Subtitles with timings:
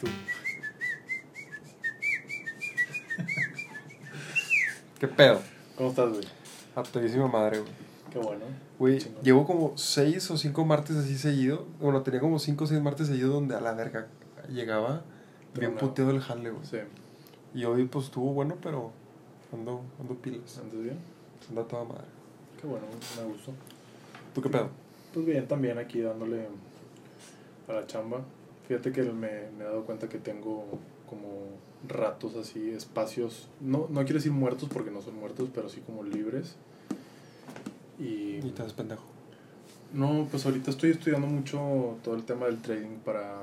[0.00, 0.06] tú.
[4.98, 5.40] ¿Qué pedo?
[5.76, 6.24] ¿Cómo estás, güey?
[6.76, 7.72] A todísima madre, güey.
[8.12, 8.44] Qué bueno.
[8.78, 11.66] Güey, llevo como seis o cinco martes así seguido.
[11.80, 14.08] Bueno, tenía como cinco o seis martes seguidos donde a la verga
[14.48, 15.02] llegaba
[15.54, 15.78] bien Tronado.
[15.78, 16.64] puteado el jale, güey.
[16.66, 16.78] Sí.
[17.54, 18.92] Y hoy pues estuvo bueno, pero
[19.52, 20.58] ando, ando pilas.
[20.58, 20.98] ¿Andas bien?
[21.48, 22.04] Anda toda madre.
[22.60, 22.84] Qué bueno,
[23.16, 23.52] me gusta.
[24.34, 24.70] ¿Tú qué pedo?
[25.14, 26.46] Pues bien, también aquí dándole
[27.68, 28.20] a la chamba.
[28.70, 30.64] Fíjate que me, me he dado cuenta que tengo
[31.08, 31.48] como
[31.88, 36.04] ratos así, espacios, no, no quiero decir muertos porque no son muertos, pero sí como
[36.04, 36.54] libres.
[37.98, 39.02] Y Y te das pendejo.
[39.92, 43.38] no, pues ahorita estoy estudiando mucho todo el tema del trading para,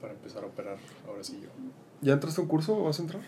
[0.00, 0.76] para empezar a operar,
[1.08, 1.48] ahora sí yo.
[2.00, 3.22] ¿Ya entraste a un curso o vas a entrar?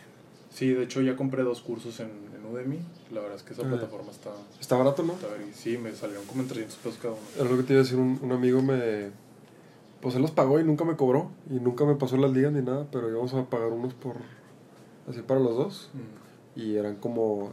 [0.55, 2.79] Sí, de hecho ya compré dos cursos en, en Udemy.
[3.11, 3.69] La verdad es que esa Ah.
[3.69, 5.15] plataforma está, Está barato, ¿no?
[5.15, 7.23] está Sí, me salieron como en 300 pesos cada uno.
[7.37, 9.11] Es lo que te iba a decir, un, un amigo me...
[10.03, 11.31] Pues él los pagó y nunca me cobró.
[11.49, 14.17] Y nunca me pasó las ligas ni nada, pero íbamos a pagar unos por...
[15.09, 15.91] Así para los dos.
[15.95, 16.61] Mm.
[16.61, 17.53] Y eran como...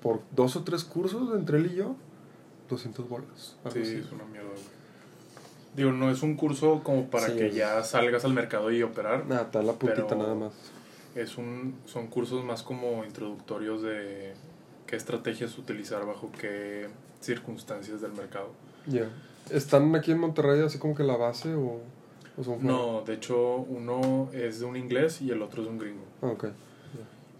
[0.00, 1.94] Por dos o tres cursos entre él y yo,
[2.70, 3.56] 200 bolas.
[3.70, 3.94] Sí, así.
[3.96, 4.62] es una mierda, güey.
[5.76, 8.82] Digo, no es un curso como para Sí, que es- ya salgas al mercado y
[8.82, 9.26] operar.
[9.26, 10.52] Nada, da la puntita nada más.
[11.14, 14.32] Es un, son cursos más como introductorios de
[14.86, 16.88] qué estrategias utilizar bajo qué
[17.20, 18.50] circunstancias del mercado.
[18.86, 19.08] Ya.
[19.52, 21.80] ¿Están aquí en Monterrey así como que la base o,
[22.36, 22.76] o son fuera?
[22.76, 26.04] No, de hecho, uno es de un inglés y el otro es de un gringo.
[26.22, 26.46] Ah, ok.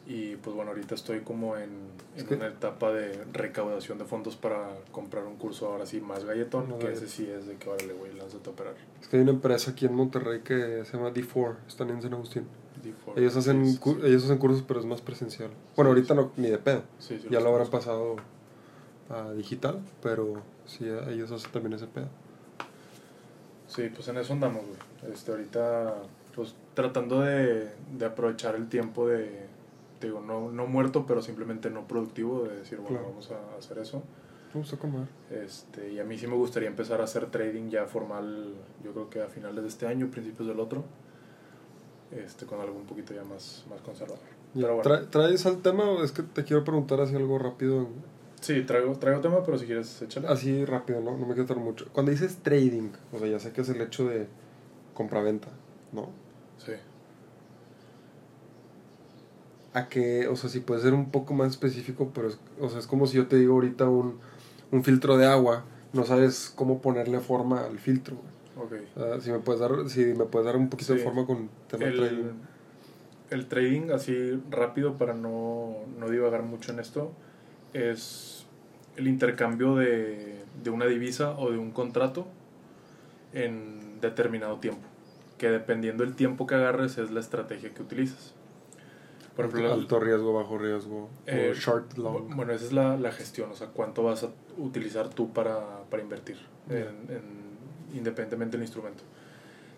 [0.06, 1.70] Y pues bueno, ahorita estoy como en,
[2.16, 6.68] en una etapa de recaudación de fondos para comprar un curso ahora sí más galletón,
[6.68, 7.04] Más que galletón.
[7.06, 8.74] ese sí es de que órale, güey, lánzate a operar.
[9.00, 12.12] Es que hay una empresa aquí en Monterrey que se llama D4, están en San
[12.14, 12.44] Agustín.
[12.82, 13.12] D4.
[13.18, 15.50] Ellos hacen, Sí, sí, ellos hacen cursos, pero es más presencial.
[15.76, 16.82] Bueno, ahorita no, ni de pedo.
[16.98, 18.16] Sí, sí, Ya lo habrán pasado
[19.10, 20.42] a digital, pero
[20.78, 22.08] sí, ellos hacen también ese pedo.
[23.68, 25.12] Sí, pues en eso andamos, güey.
[25.12, 25.94] Este, ahorita,
[26.34, 29.46] pues tratando de, de aprovechar el tiempo de,
[30.00, 33.10] digo, no, no muerto, pero simplemente no productivo, de decir, bueno, Claro.
[33.10, 34.02] vamos a hacer eso.
[34.52, 35.06] Me gusta comer.
[35.30, 39.08] Este, y a mí sí me gustaría empezar a hacer trading ya formal, yo creo
[39.08, 40.82] que a finales de este año, principios del otro,
[42.10, 44.18] este, con algo un poquito ya más, más conservador.
[44.52, 44.90] Pero bueno.
[44.90, 47.86] ¿tra- ¿Traes al tema o es que te quiero preguntar así algo rápido?
[48.40, 50.26] Sí, traigo, traigo tema, pero si quieres, échale.
[50.28, 51.12] Así rápido, ¿no?
[51.12, 51.86] No me quiero tardar mucho.
[51.92, 54.26] Cuando dices trading, o sea, ya sé que es el hecho de
[54.94, 55.48] compra-venta,
[55.92, 56.08] ¿no?
[56.58, 56.72] Sí.
[59.72, 62.80] a que, o sea, si puede ser un poco más específico, pero es, o sea,
[62.80, 64.18] es como si yo te digo ahorita un,
[64.72, 68.16] un filtro de agua, no sabes cómo ponerle forma al filtro.
[68.16, 68.80] güey.
[68.82, 68.88] Ok.
[68.96, 71.48] O sea, si me puedes dar, si me puedes dar un poquito de forma con
[71.68, 72.16] tema de trading.
[72.16, 72.34] el,
[73.30, 77.12] el trading, así rápido para no, no divagar mucho en esto,
[77.72, 78.46] es
[78.96, 82.26] el intercambio de, de una divisa o de un contrato
[83.32, 84.86] en determinado tiempo.
[85.38, 88.34] Que dependiendo del tiempo que agarres es la estrategia que utilizas.
[89.36, 92.34] Por ejemplo, alto riesgo, bajo riesgo, eh, o short, long.
[92.34, 96.02] bueno, esa es la, la gestión, o sea, cuánto vas a utilizar tú para, para
[96.02, 96.36] invertir,
[96.68, 96.76] Ya.
[96.80, 97.50] en, en-
[97.96, 99.02] independientemente del instrumento.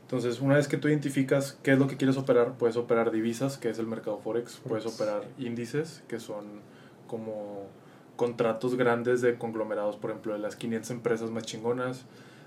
[0.03, 3.57] Entonces, una vez que tú identificas qué es lo que quieres operar, puedes operar divisas,
[3.57, 6.45] que es el mercado Forex, puedes operar índices, que son
[7.07, 7.67] como
[8.23, 12.05] contratos grandes de conglomerados, por ejemplo, de las 500 empresas más chingonas,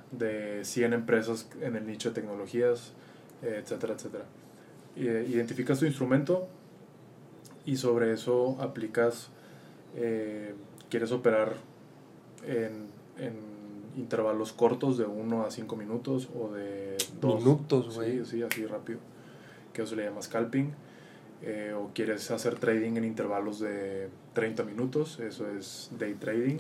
[0.10, 2.94] de 100 empresas en el nicho de tecnologías,
[3.42, 4.24] etcétera, etcétera.
[4.96, 6.48] Eh, identificas tu instrumento
[7.66, 9.32] y sobre eso aplicas,
[9.98, 10.56] eh,
[10.90, 11.56] quieres operar
[12.48, 12.88] en,
[13.18, 13.36] en
[13.98, 18.20] intervalos cortos de 1 a 5 minutos o de 2 Minutos, güey.
[18.20, 19.00] Sí, sí, así rápido.
[19.74, 20.74] Que eso le llama scalping.
[21.48, 26.58] Eh, o quieres hacer trading en intervalos de 30 minutos, eso es day trading.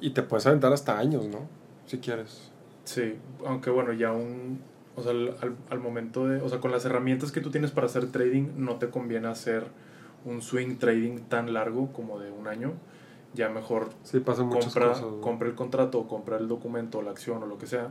[0.00, 1.40] Y te puedes aventar hasta años, ¿no?
[1.86, 2.50] Si quieres.
[2.84, 4.60] Sí, aunque bueno, ya un.
[4.96, 5.34] O sea, al,
[5.70, 6.40] al- momento de.
[6.40, 9.64] O sea, con las herramientas que tú tienes para hacer trading, no te conviene hacer
[10.24, 12.72] un swing trading tan largo como de un año.
[13.34, 15.04] Ya mejor Sí, pasan muchas compra, cosas.
[15.04, 15.20] güey.
[15.20, 17.88] compra el contrato, compra el documento, la acción o lo que sea,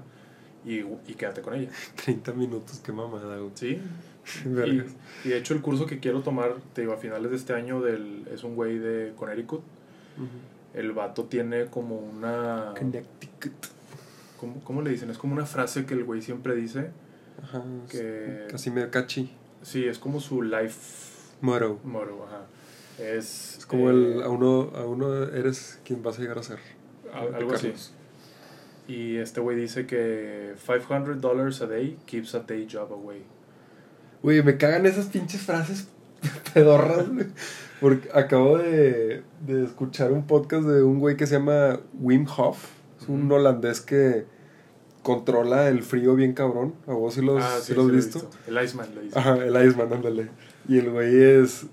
[0.65, 1.69] y, y quédate con ella.
[2.03, 3.51] 30 minutos, qué mamada, güey.
[3.53, 3.79] ¿Sí?
[5.25, 7.81] Y, de hecho, el curso que quiero tomar, te digo, a finales de este año,
[7.81, 9.61] del, es un güey de Connecticut.
[10.17, 10.27] Ujú.
[10.79, 12.73] El vato tiene como una.
[12.77, 13.53] Connecticut.
[14.39, 15.09] ¿cómo, cómo le dicen?
[15.09, 16.91] Es como una frase que el güey siempre dice.
[17.41, 17.63] Ajá.
[17.89, 19.31] Que- Casi medio catchy.
[19.61, 20.79] Sí, es como su life
[21.41, 21.79] Moro.
[21.83, 22.45] motto, ajá.
[23.03, 26.43] Es, Es como eh, el, a uno, a uno eres quien vas a llegar a
[26.43, 26.59] ser.
[27.13, 27.73] al- algo así.
[28.87, 33.23] Y este güey dice que $500 a day keeps a day job away.
[34.25, 35.87] Güey, me cagan esas pinches frases
[36.53, 37.27] pedorras, güey.
[37.79, 42.57] Porque acabo de, de escuchar un podcast de un güey que se llama Wim Hof.
[42.99, 44.25] Es un holandés que,
[45.05, 46.73] controla el frío bien cabrón.
[46.87, 48.19] ¿A vos sí los, Ah, sí sí, los sí lo visto?
[48.21, 48.37] visto.
[48.47, 49.19] El Iceman le dice.
[49.19, 50.29] Ajá, el Iceman, ándale.
[50.67, 51.67] Y el güey es.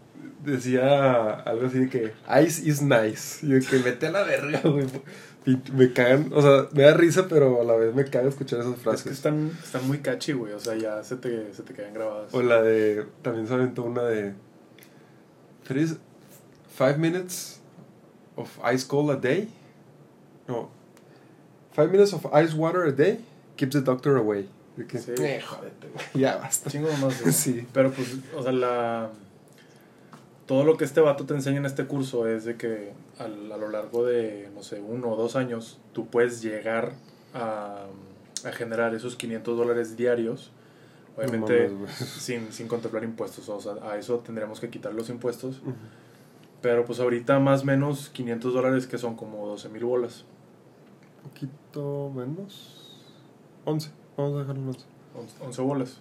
[0.44, 2.12] Decía algo así de que
[2.44, 3.46] Ice is nice.
[3.46, 4.87] Y de que mete a la verga, güey.
[5.44, 8.60] Y me cagan, o sea, me da risa, pero a la vez me caga escuchar
[8.60, 9.02] esas Es frases.
[9.02, 10.52] que están, están muy catchy, güey.
[10.52, 12.32] O sea, ya se te, se te quedan grabadas.
[12.32, 13.06] O la de.
[13.22, 14.34] También se aventó una de.
[15.64, 15.86] Three,
[16.76, 17.60] five minutes
[18.36, 19.48] of ice cold a day.
[20.46, 20.70] No.
[21.72, 23.18] Five minutes of ice water a day
[23.56, 24.48] keeps the doctor away.
[24.76, 25.12] Sí.
[25.18, 26.70] "Eh, jódete, güey, Ya basta.
[26.70, 27.20] Chingo más.
[27.20, 27.32] güey.
[27.32, 27.66] Sí.
[27.72, 29.10] Pero pues, o sea, la...
[30.46, 33.56] Todo lo que este vato te enseña en este curso es de que al- a,
[33.56, 36.92] lo largo de, no sé, uno o dos años, tú puedes llegar
[37.32, 37.84] a,
[38.44, 40.50] a generar esos 500 dólares diarios.
[41.16, 42.08] Obviamente, No mames, güey.
[42.18, 43.48] sin, sin contemplar impuestos.
[43.48, 45.60] O sea, a eso tendríamos que quitar los impuestos.
[46.60, 50.24] Pero pues ahorita más o menos 500 dólares que son como 12 mil bolas.
[51.22, 53.00] poquito menos.
[53.64, 53.90] 11.
[54.16, 54.80] Vamos a dejarlo en 11.
[55.14, 56.00] 11 11 bolas.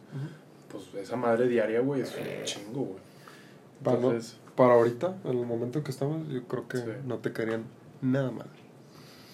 [0.69, 3.10] Pues esa madre diaria, güey, es un chingo, güey.
[3.83, 6.83] Para, no- Entonces, para ahorita, en el momento que estamos, yo creo que Sí.
[7.07, 7.63] no te caerían
[8.01, 8.47] nada mal.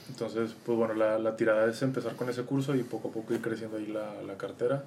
[0.09, 3.33] entonces, pues bueno, la, la tirada es empezar con ese curso y poco a poco
[3.33, 4.83] ir creciendo ahí la, la cartera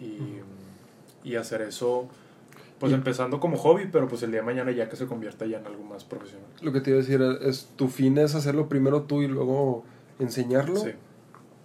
[0.00, 0.18] y,
[1.28, 2.08] y hacer eso,
[2.80, 5.46] pues Y- empezando como hobby, pero pues el día de mañana ya que se convierta
[5.46, 6.46] ya en algo más profesional.
[6.60, 9.84] Lo que te iba a decir es, ¿tu fin es hacerlo primero tú y luego
[10.18, 10.76] enseñarlo?
[10.80, 10.90] Sí.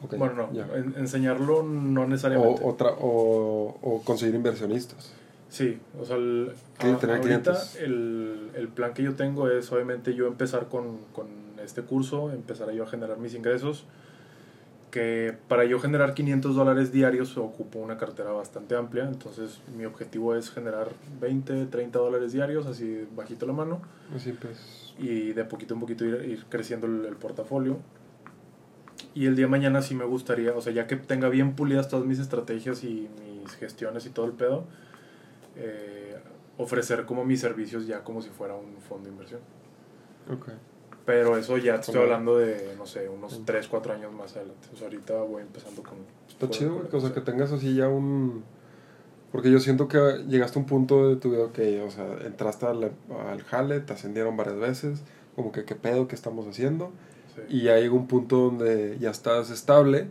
[0.04, 2.62] Ok, bueno, no, en- enseñarlo no necesariamente.
[2.64, 5.14] o, tra- o, o conseguir inversionistas.
[5.54, 10.16] Sí, o sea, el, a- tener ahorita el, el plan que yo tengo es obviamente
[10.16, 11.28] yo empezar con, con
[11.64, 13.86] este curso, empezar yo a generar mis ingresos,
[14.90, 20.34] que para yo generar 500 dólares diarios ocupo una cartera bastante amplia, entonces mi objetivo
[20.36, 20.90] es generar
[21.22, 23.80] 20, 30 dólares diarios, así bajito la mano,
[24.16, 24.96] Así pues.
[24.98, 27.78] y de poquito en poquito ir, ir creciendo el, el portafolio.
[29.14, 31.90] Y el día de mañana sí me gustaría, o sea, ya que tenga bien pulidas
[31.90, 34.64] todas mis estrategias y mis gestiones y todo el pedo,
[35.56, 36.18] eh,
[36.58, 39.42] ofrecer como mis servicios ya como si fuera un fondo de inversión.
[40.32, 40.50] Ok.
[41.06, 44.70] Pero eso ya estoy hablando de, no sé, unos 3, 4 años más adelante.
[44.74, 45.98] O sea, ahorita voy empezando con...
[46.30, 47.14] Está chido, con o sea, eso.
[47.14, 48.44] que tengas así ya un...
[49.34, 49.98] Porque yo siento que
[50.30, 52.92] llegaste a un punto de tu vida que, o sea, entraste al,
[53.28, 55.02] al jale, te ascendieron varias veces,
[55.36, 56.92] como que qué pedo que estamos haciendo,
[57.36, 57.42] Sí.
[57.50, 60.08] y ya llegó un punto donde ya estás estable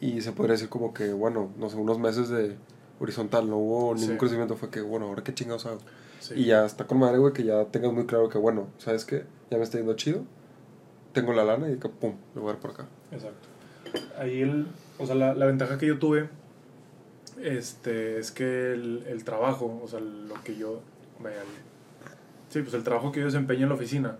[0.00, 2.56] y se podría decir como que, bueno, no sé, unos meses de
[3.02, 4.18] horizontal, no hubo ningún Sí.
[4.18, 5.78] crecimiento, fue que, bueno, ahora qué chingados hago.
[6.20, 6.34] Sí.
[6.36, 9.24] Y ya está con madre, güey, que ya tengas muy claro que, bueno, ¿sabes qué?
[9.50, 10.22] Ya me está yendo chido,
[11.12, 12.86] tengo la lana y que, pum, le voy a dar por acá.
[13.10, 13.48] Exacto.
[14.18, 14.66] Ahí el,
[14.98, 16.28] o sea, la, la ventaja que yo tuve
[17.42, 20.80] este, es que el, el trabajo, o sea, lo que yo,
[21.20, 21.32] el-
[22.50, 24.16] sí, pues el trabajo que yo desempeño en la oficina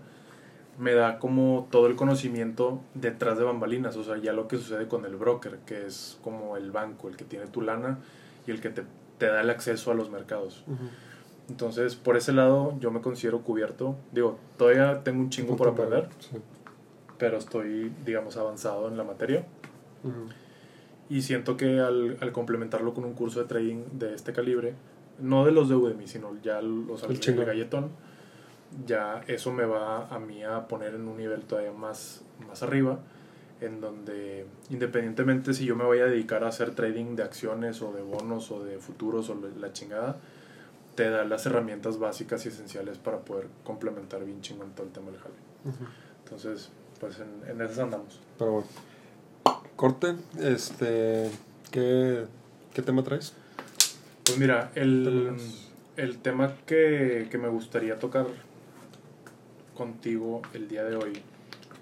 [0.79, 4.89] me da como todo el conocimiento detrás de bambalinas, o sea, ya lo que sucede
[4.89, 7.99] con el broker, que es como el banco, el que tiene tu lana
[8.47, 8.83] y el que te,
[9.19, 10.65] te da el acceso a los mercados.
[11.49, 13.97] Entonces, por ese lado, yo me considero cubierto.
[14.13, 16.37] Digo, todavía tengo un chingo por aprender, Sí.
[17.19, 19.45] pero estoy, digamos, avanzado en la materia.
[20.05, 20.29] Ujú.
[21.11, 24.75] Y siento que al, al complementarlo con un curso de trading de este calibre,
[25.19, 27.45] no de los de Udemy, sino ya los El chingón.
[27.45, 27.91] galletón,
[28.87, 33.01] ya eso me va a mí a poner en un nivel todavía más, más arriba,
[33.63, 37.93] en donde independientemente si yo me voy a dedicar a hacer trading de acciones o
[37.93, 40.19] de bonos o de futuros o la chingada,
[40.95, 45.11] te da las herramientas básicas y esenciales para poder complementar bien chingón todo el tema
[45.11, 45.35] del jale.
[46.25, 48.21] Entonces, pues en, en esas andamos.
[48.39, 48.67] Pero bueno.
[49.77, 51.31] Corte, este.
[51.71, 52.27] ¿Qué,
[52.75, 53.33] qué tema traes?
[54.25, 55.35] Pues mira, el,
[55.97, 58.27] el tema que, que me gustaría tocar
[59.75, 61.13] contigo el día de hoy,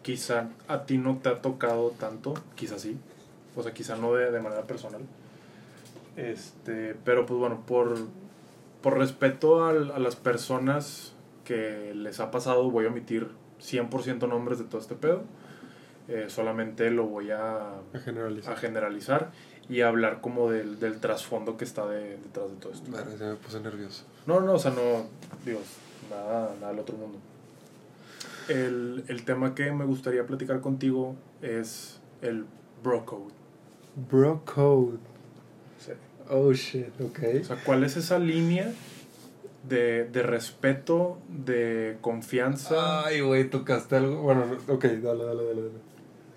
[0.02, 2.96] quizá a ti no te ha tocado tanto, quizá sí,
[3.56, 5.02] o sea, quizá no de, de manera personal,
[6.16, 7.96] este, pero pues bueno, por,
[8.82, 11.12] por respeto al- a, las personas
[11.44, 13.28] que les ha pasado, voy a omitir
[13.60, 15.22] 100% nombres de todo este pedo,
[16.08, 18.52] eh, solamente lo voy a, A generalizar.
[18.52, 19.30] a generalizar
[19.68, 22.90] y hablar como del, del trasfondo que está de- detrás de todo esto.
[22.90, 24.04] Madre, se me puse nervioso.
[24.26, 24.80] No, no, o sea, no,
[25.44, 25.60] digo,
[26.10, 27.18] nada, nada del otro mundo.
[28.50, 32.44] El, el tema que me gustaría platicar contigo es el
[32.82, 33.32] bro code.
[34.10, 34.98] Bro Code.
[35.78, 35.92] Sí.
[36.28, 37.18] Oh shit, ok.
[37.40, 38.72] O sea, ¿cuál es esa línea
[39.68, 43.04] de, de respeto, de confianza?
[43.04, 44.22] Ay, güey, tocaste algo.
[44.22, 45.62] Bueno, no- ok, dale, dale, dale.
[45.62, 45.90] dale.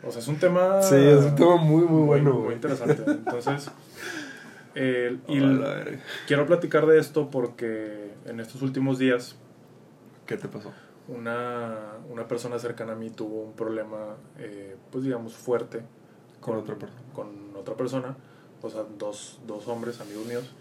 [0.05, 0.81] O sea, es un tema...
[0.81, 3.03] Sí, es un tema muy, muy muy, bueno, muy interesante.
[3.07, 3.69] Entonces,
[4.75, 5.99] el- y el- la verga.
[6.27, 9.35] quiero platicar de esto porque en estos últimos días
[10.25, 10.71] ¿Qué te pasó?
[11.07, 15.81] Una, una persona cercana a mí tuvo un problema, eh, pues digamos, fuerte
[16.39, 17.01] Con otra persona.
[17.13, 18.15] Con otra persona,
[18.61, 20.53] o sea, dos, dos hombres, amigos míos.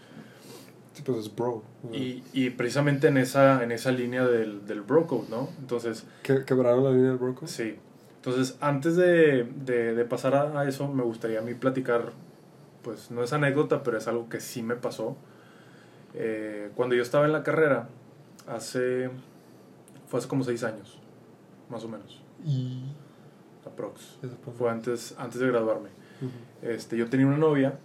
[0.93, 1.63] Sí, pues es bro.
[1.91, 5.49] Y, y precisamente en esa, en esa línea del, del bro code, ¿no?
[5.59, 7.47] Entonces, ¿Que- ¿Quebraron la línea del bro code?
[7.47, 7.75] sí.
[8.17, 12.11] Entonces, antes de, de, de pasar a, a eso, me gustaría a mí platicar,
[12.81, 15.17] pues no es anécdota, pero es algo que sí me pasó.
[16.13, 17.89] Eh, cuando yo estaba en la carrera,
[18.47, 19.09] hace,
[20.13, 20.99] fue hace como seis años,
[21.71, 22.83] más o menos, Y...
[23.65, 24.19] aprox.
[24.59, 25.89] Fue antes, antes de graduarme.
[26.61, 27.79] Este, yo tenía una novia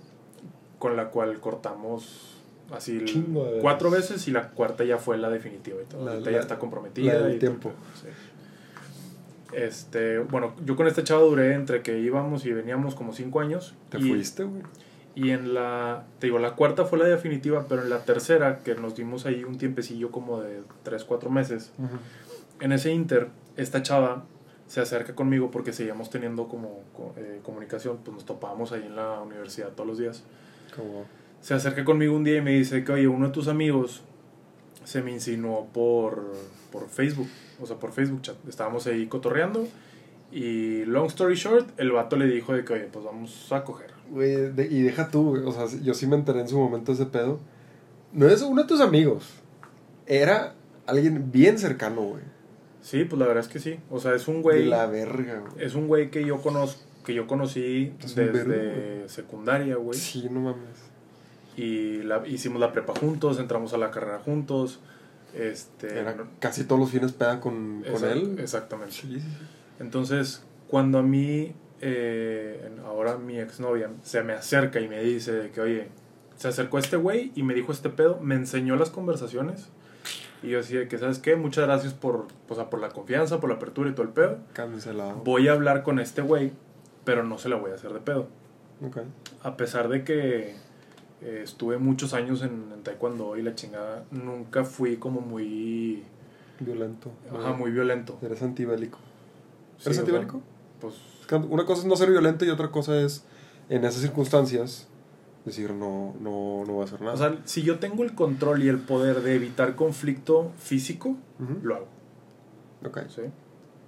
[0.79, 2.35] con la cual cortamos
[2.71, 6.05] así Chingo cuatro veces y la cuarta ya fue la definitiva y todo.
[6.05, 7.15] La- la- ya está comprometida.
[7.15, 7.73] la del y todo, tiempo.
[7.95, 8.09] sí.
[9.55, 13.75] Este, bueno, yo con esta chava duré entre que íbamos y veníamos como cinco años.
[13.89, 14.63] Te y, fuiste, güey.
[15.21, 18.77] Y en la, te digo, la cuarta fue la definitiva, pero en la tercera, que
[18.77, 21.97] nos dimos ahí un tiempecillo como de tres, cuatro meses, Ujú.
[22.61, 24.25] en ese inter, esta chava
[24.69, 28.95] se acerca conmigo porque seguíamos teniendo como co- eh, comunicación, pues nos topábamos ahí en
[28.95, 30.23] la universidad todos los días.
[30.77, 31.05] Como...
[31.41, 34.03] Se acerca conmigo un día y me dice que, oye, uno de tus amigos
[34.85, 36.33] se me insinuó por,
[36.71, 37.29] por Facebook,
[37.61, 38.37] o sea, por Facebook chat.
[38.49, 39.67] Estábamos ahí cotorreando
[40.31, 43.98] y, long story short, el vato le dijo de que, oye, pues vamos a coger.
[44.11, 45.43] Güey, de- y deja tú, güey.
[45.45, 47.41] O sea, yo sí me enteré en su momento de ese pedo.
[48.13, 49.25] No es uno de tus amigos.
[50.07, 50.55] Era
[50.87, 52.23] alguien bien cercano, güey.
[52.81, 53.79] Sí, pues la verdad es que sí.
[53.91, 54.65] O sea, es un De güey...
[54.67, 55.65] la verga, güey.
[55.65, 59.99] Es un güey que yo conozco, que yo conocí desde verga, secundaria, güey.
[59.99, 60.79] Sí, no mames.
[61.57, 64.81] Y la, hicimos la prepa juntos, entramos a la carrera juntos.
[65.35, 68.37] Este, Era casi todos los fines peda con, con exact- él.
[68.39, 68.93] Exactamente.
[68.95, 69.19] Sí.
[69.81, 75.51] Entonces, cuando a mí, eh, ahora mi exnovia, se me acerca y me dice de
[75.51, 75.89] que, oye,
[76.37, 79.69] se acercó este güey y me dijo este pedo, me enseñó las conversaciones.
[80.43, 81.35] Y yo decía que, ¿sabes qué?
[81.35, 84.39] Muchas gracias por, o sea, por la confianza, por la apertura y todo el pedo.
[84.53, 85.17] Cancelado.
[85.25, 86.53] Voy a hablar con este güey,
[87.05, 88.29] pero no se la voy a hacer de pedo.
[88.87, 88.99] Ok.
[89.43, 90.55] A pesar de que
[91.23, 96.05] eh, estuve muchos años en, en taekwondo y la chingada, nunca fui como muy,
[96.61, 97.11] Violento.
[97.37, 98.19] ajá, muy violento.
[98.23, 98.99] Eres antibélico.
[99.79, 100.43] Sí, ¿Eres o sea, antibélico?
[100.81, 100.95] Pues
[101.37, 103.25] Una cosa es no ser violento y otra cosa es,
[103.69, 104.89] en esas circunstancias,
[105.45, 107.15] decir no, no, no voy a hacer nada.
[107.15, 111.59] O sea, si yo tengo el control y el poder de evitar conflicto físico, Ujú.
[111.63, 111.87] lo hago.
[112.85, 113.01] Ok.
[113.09, 113.23] ¿sí?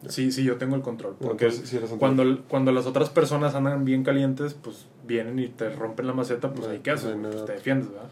[0.08, 1.16] Sí, sí, yo tengo el control.
[1.20, 5.68] Porque entonces, sí cuando, cuando las otras personas andan bien calientes, pues vienen y te
[5.70, 7.30] rompen la maceta, pues No, ahí qué haces, no?
[7.30, 8.08] Pues, te defiendes, ¿verdad?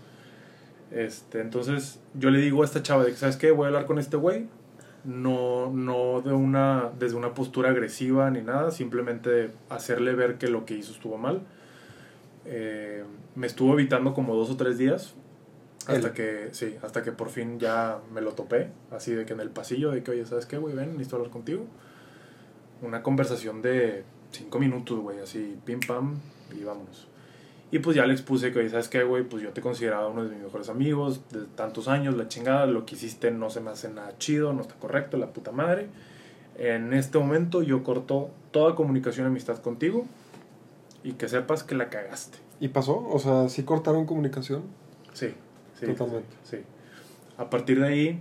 [0.90, 3.50] Este, entonces yo le digo a esta chava de que, ¿sabes qué?
[3.50, 4.48] Voy a hablar con este güey.
[5.04, 10.64] No, no de una, desde una postura agresiva ni nada, simplemente hacerle ver que lo
[10.64, 11.42] que hizo estuvo mal.
[12.44, 15.14] Eh, me estuvo evitando como dos o tres días
[15.86, 16.14] hasta Él.
[16.14, 19.50] que, sí, hasta que por fin ya me lo topé, así de que en el
[19.50, 20.74] pasillo, de que, oye, ¿sabes qué, güey?
[20.74, 21.66] Ven, necesito hablar contigo.
[22.82, 26.16] Una conversación de cinco minutos, güey, así, pim pam,
[26.54, 27.08] y vámonos.
[27.70, 29.24] Y pues ya le expuse que, oye, ¿sabes qué, güey?
[29.24, 32.86] Pues yo te consideraba uno de mis mejores amigos de tantos años, la chingada, lo
[32.86, 35.88] que hiciste no se me hace nada chido, no está correcto, la puta madre.
[36.56, 40.06] En este momento yo corto toda comunicación y amistad contigo
[41.04, 42.38] y que sepas que la cagaste.
[42.58, 43.06] ¿Y pasó?
[43.08, 44.62] O sea, ¿sí cortaron comunicación?
[45.12, 45.34] Sí,
[45.78, 45.86] sí.
[45.86, 46.28] Totalmente.
[46.44, 46.58] Sí.
[47.36, 48.20] A partir de ahí,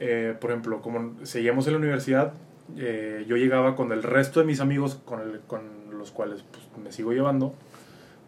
[0.00, 2.32] eh, por ejemplo, como seguíamos en la universidad,
[2.78, 5.60] eh, yo llegaba con el resto de mis amigos con, el- con
[5.96, 7.54] los cuales pues, me sigo llevando.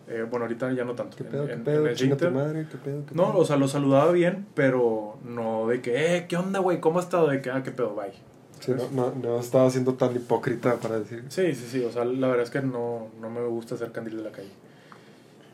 [0.08, 1.16] Eh, bueno, ahorita ya no tanto.
[1.16, 1.86] ¿Qué En- pedo, en- qué en pedo?
[1.86, 3.06] ese Chinga tu madre, ¿qué pedo?
[3.06, 3.38] qué No, pedo?
[3.40, 6.80] o sea, lo saludaba bien, pero no de que, eh, ¿qué onda, güey?
[6.80, 7.28] ¿Cómo has estado?
[7.28, 8.12] De que, ah, qué pedo, bye.
[8.60, 11.24] Sí, no, no, no estaba siendo tan hipócrita para decir.
[11.28, 14.16] Sí, sí, sí, o sea, la verdad es que no, no me gusta hacer candil
[14.18, 14.50] de la calle.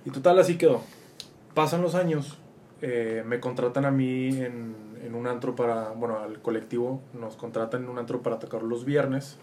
[0.05, 0.83] Y total, así quedó.
[1.55, 2.38] Pasan los años,
[2.83, 4.75] eh, me contratan a mí en,
[5.05, 8.85] en un antro para, bueno, al colectivo nos contratan en un antro para tocar los
[8.85, 9.37] viernes.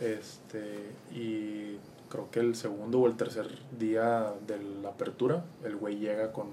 [0.00, 1.76] Este, y
[2.12, 3.46] creo que el segundo o el tercer
[3.78, 6.48] día de la apertura, el güey llega con,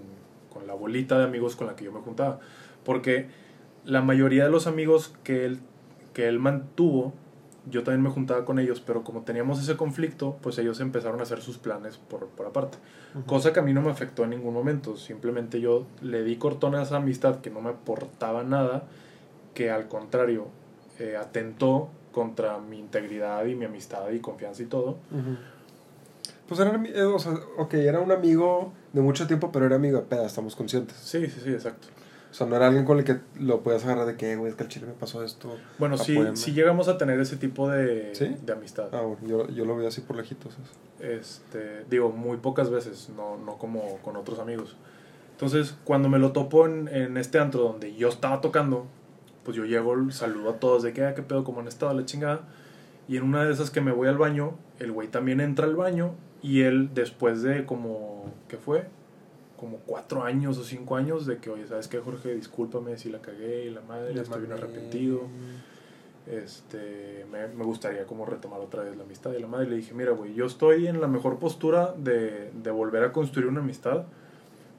[0.53, 2.39] con la bolita de amigos con la que yo me juntaba.
[2.85, 3.27] Porque
[3.83, 5.59] la mayoría de los amigos que él,
[6.13, 7.13] que él mantuvo,
[7.69, 11.23] yo también me juntaba con ellos, pero como teníamos ese conflicto, pues ellos empezaron a
[11.23, 12.77] hacer sus planes por, por aparte.
[13.25, 16.73] Cosa que a mí no me afectó en ningún momento, simplemente yo le di cortón
[16.75, 18.85] a esa amistad que no me aportaba nada,
[19.53, 20.47] que al contrario,
[20.99, 24.97] eh, atentó contra mi integridad y mi amistad y confianza y todo.
[25.11, 25.37] Ujú.
[26.47, 29.99] Pues era, eh, o sea, ok, era un amigo de mucho tiempo, pero era amigo
[29.99, 30.97] de peda, estamos conscientes.
[30.97, 31.87] Sí, sí, sí, exacto.
[32.31, 34.51] O sea, no era alguien con el que lo puedas agarrar de que, "Eh, güey,
[34.51, 35.57] es que al chile me pasó esto.
[35.79, 36.37] Bueno, sí, Apóyame.
[36.37, 38.35] sí llegamos a tener ese tipo de, ¿Sí?
[38.43, 38.89] de amistad.
[38.91, 40.53] Ah, bueno, yo, yo lo veía así por lejitos.
[40.53, 41.07] eso.
[41.07, 44.75] Este, digo, muy pocas veces, no, no como con otros amigos.
[45.31, 48.85] Entonces, cuando me lo topo en, en este antro donde yo estaba tocando,
[49.49, 52.05] pues yo llego, saludo a todos de que, ah, qué pedo, cómo han estado, la
[52.05, 52.41] chingada.
[53.07, 55.75] Y en una de esas que me voy al baño, el güey también entra al
[55.75, 56.11] baño
[56.43, 58.85] y él después de como, ¿qué fue?
[59.57, 62.35] Como cuatro años o cinco años de que, oye, ¿sabes qué, Jorge?
[62.35, 65.21] Discúlpame si la cagué y la madre, estoy bien arrepentido.
[66.27, 69.67] Este, me, me gustaría como retomar otra vez la amistad y la madre.
[69.67, 73.47] Le dije, mira, güey, yo estoy en la mejor postura de, de volver a construir
[73.47, 74.05] una amistad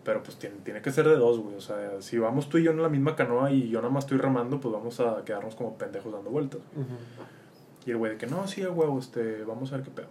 [0.04, 1.56] pero pues tiene, tiene que ser de dos, güey.
[1.56, 4.04] O sea, si vamos tú y yo en la misma canoa y yo nada más
[4.04, 6.60] estoy remando, pues vamos a quedarnos como pendejos dando vueltas.
[7.86, 10.08] Y el güey de que no, sí, güey, este, vamos a ver qué pedo.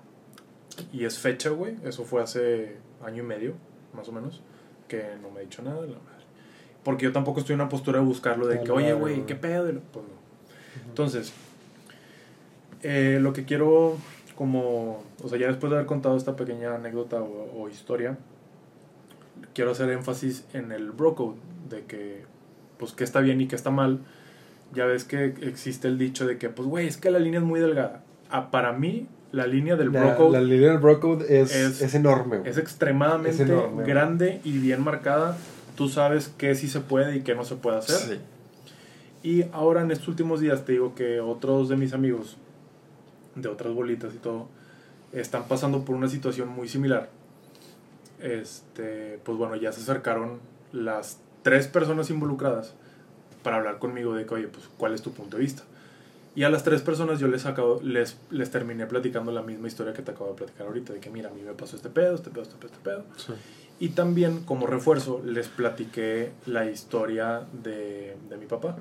[0.92, 1.76] Y es fecha, güey.
[1.84, 3.54] Eso fue hace año y medio,
[3.94, 4.42] más o menos,
[4.88, 6.26] que no me ha dicho nada de la madre.
[6.84, 9.66] Porque yo tampoco estoy en una postura de buscarlo, de que, oye, güey, ¿qué pedo?
[9.66, 10.88] Pues no.
[10.88, 11.34] Entonces,
[12.84, 13.98] eh, lo que quiero,
[14.36, 18.18] como, o sea, ya después de haber contado esta pequeña anécdota o, o historia,
[19.54, 21.38] quiero hacer énfasis en el bro code,
[21.70, 22.24] de que,
[22.78, 24.00] pues, que está bien y que está mal.
[24.74, 27.46] Ya ves que existe el dicho de que, pues, güey, es que la línea es
[27.46, 28.04] muy delgada.
[28.30, 31.56] Ah, para mí, la línea del La, bro code la línea del bro code es,
[31.56, 32.42] es- es, enorme.
[32.46, 33.84] es extremadamente Es enorme.
[33.84, 35.38] grande y bien marcada.
[35.76, 37.96] Tú sabes qué sí se puede y qué no se puede hacer.
[38.18, 38.20] Sí.
[39.24, 42.38] Y ahora en estos últimos días te digo que otros de mis amigos,
[43.36, 44.48] de otras bolitas y todo,
[45.14, 47.10] están pasando por una situación muy similar.
[48.22, 50.40] Este, pues bueno, ya se acercaron
[50.72, 52.74] las tres personas involucradas
[53.44, 55.64] para hablar conmigo de que, oye, pues, ¿cuál es tu punto de vista?
[56.36, 59.94] Y a las tres personas yo les, acabo, les, les terminé platicando la misma historia
[59.94, 62.16] que te acabo de platicar ahorita, de que mira, a mí me pasó este pedo,
[62.16, 63.04] este pedo, este pedo, este pedo.
[63.18, 63.34] Sí.
[63.80, 68.76] Y también, como refuerzo, les platiqué la historia de, de mi papá.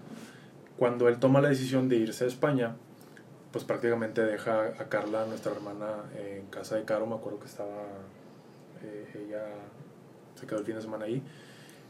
[0.77, 2.77] Cuando él toma la decisión de irse a España,
[3.53, 7.07] pues prácticamente deja a Carla, nuestra hermana, en casa de Caro.
[7.07, 7.87] Me acuerdo que estaba.
[8.83, 9.45] Eh, ella
[10.39, 11.23] se quedó el fin de semana ahí.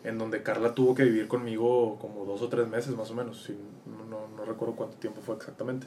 [0.05, 3.43] En donde Carla tuvo que vivir conmigo como dos o tres meses más o menos.
[3.45, 5.87] si- no, no, no recuerdo cuánto tiempo fue exactamente.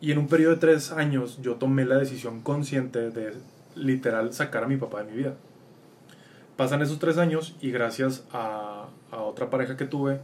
[0.00, 3.34] Y en un periodo de tres años yo tomé la decisión consciente de
[3.76, 5.34] literal sacar a mi papá de mi vida.
[6.56, 10.20] Pasan esos tres años y gracias a, a otra pareja que tuve,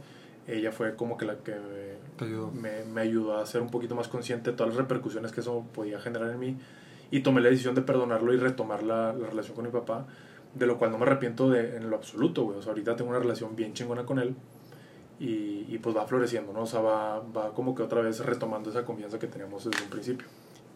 [0.47, 1.55] ella fue como que la que
[2.19, 2.51] ayudó.
[2.51, 5.65] me, me ayudó a ser un poquito más consciente de todas las repercusiones que eso
[5.73, 6.57] podía generar en mí
[7.11, 10.05] y tomé la decisión de perdonarlo y retomar la, la relación con mi papá,
[10.53, 12.57] de lo cual no me arrepiento de, en lo absoluto, güey.
[12.57, 14.35] O sea, ahorita tengo una relación bien chingona con él
[15.19, 16.61] y, y pues va floreciendo, ¿no?
[16.61, 19.89] O sea, va, va como que otra vez retomando esa confianza que teníamos desde un
[19.89, 20.27] principio.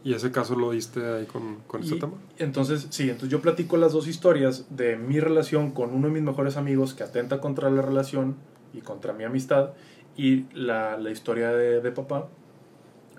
[0.04, 2.14] ¿Y ese caso lo diste ahí con, con este Y tema?
[2.38, 6.24] Entonces, sí, entonces yo platico las dos historias de mi relación con uno de mis
[6.24, 8.36] mejores amigos que atenta contra la relación
[8.74, 9.70] y contra mi amistad
[10.18, 12.28] y la, la historia de, de papá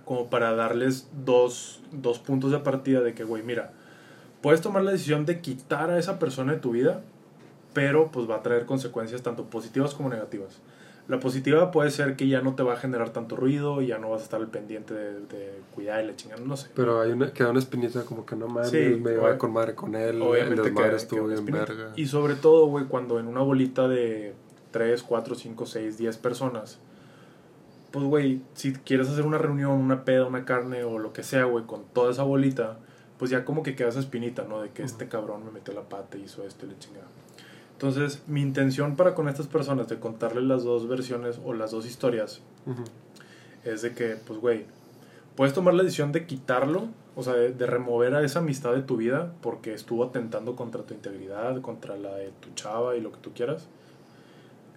[0.05, 3.73] como para darles dos, dos puntos de partida de que, güey, mira,
[4.43, 7.03] puedes tomar la decisión de quitar a esa persona de tu vida,
[7.73, 10.61] pero pues va a traer consecuencias tanto positivas como negativas.
[11.07, 14.09] La positiva puede ser que ya no te va a generar tanto ruido, ya no
[14.09, 16.69] vas a estar al pendiente de, de cuidar y la chingada, no sé.
[16.75, 19.75] Pero hay una, queda una espinita como que no mames, Sí, me iba con madre
[19.75, 21.93] con él, Obviamente el desmadre estuvo bien verga.
[21.97, 24.33] Y sobre todo, güey, cuando en una bolita de
[24.71, 26.79] 3, 4, 5, 6, 10 personas,
[27.95, 31.45] pues, güey, si quieres hacer una reunión, una peda, una carne o lo que sea,
[31.45, 32.79] güey, con toda esa bolita,
[33.21, 34.61] pues ya como que queda esa espinita, ¿no?
[34.61, 37.07] De que este cabrón me metió la pata y hizo esto y le chingada.
[37.71, 41.87] Entonces, mi intención para con estas personas de contarles las dos versiones o las dos
[41.87, 42.41] historias
[43.63, 44.65] es de que, pues, güey,
[45.37, 48.83] puedes tomar la decisión de quitarlo, o sea, de, de remover a esa amistad de
[48.83, 53.13] tu vida porque estuvo atentando contra tu integridad, contra la de tu chava y lo
[53.13, 53.69] que tú quieras.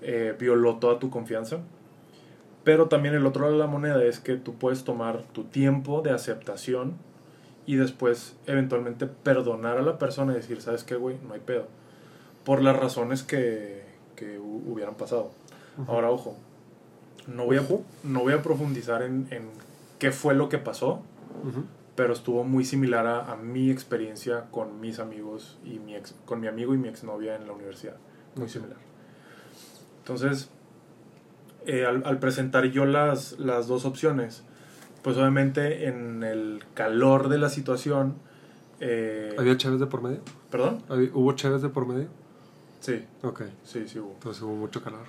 [0.01, 1.62] Eh, violó toda tu confianza.
[2.67, 6.01] Pero también el otro lado de la moneda es que tú puedes tomar tu tiempo
[6.01, 6.95] de aceptación
[7.65, 11.15] y después eventualmente perdonar a la persona y decir, ¿sabes qué, güey?
[11.25, 11.67] No hay pedo.
[12.43, 13.84] Por las razones que,
[14.17, 15.32] que hu- hubieran pasado.
[15.88, 16.36] Ahora, ojo,
[17.25, 17.63] no voy a,
[18.03, 19.43] no voy a profundizar en, en
[19.97, 21.01] qué fue lo que pasó,
[21.95, 26.41] pero estuvo muy similar a, a mi experiencia con mis amigos y mi ex, con
[26.41, 27.95] mi amigo y mi exnovia en la universidad.
[28.36, 28.77] Muy similar.
[29.99, 30.49] Entonces,
[31.67, 34.43] eh, al, al presentar yo las, las dos opciones,
[35.03, 38.15] pues obviamente en el calor de la situación...
[38.80, 40.21] eh, ¿Había chaves de por medio?
[40.49, 40.82] ¿Perdón?
[40.89, 42.08] ¿Había- ¿Hubo chaves de por medio?
[42.80, 44.13] Sí, Ok, sí, sí hubo.
[44.13, 45.01] entonces hubo mucho calor.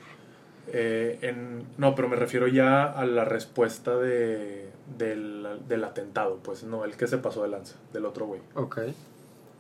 [0.71, 4.69] Eh, en, no, pero me refiero ya a la respuesta de,
[4.99, 8.41] del, del atentado, pues no, el que se pasó de lanza, del otro güey.
[8.55, 8.79] Ok,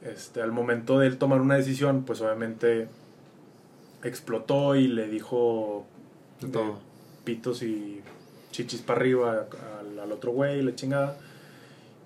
[0.02, 2.88] Este, al momento de él tomar una decisión, pues obviamente
[4.02, 5.84] explotó y le dijo
[6.40, 6.78] de de todo.
[7.28, 8.00] Pitos y
[8.52, 9.46] chichis para arriba
[9.80, 11.14] al, al otro güey, la chingada.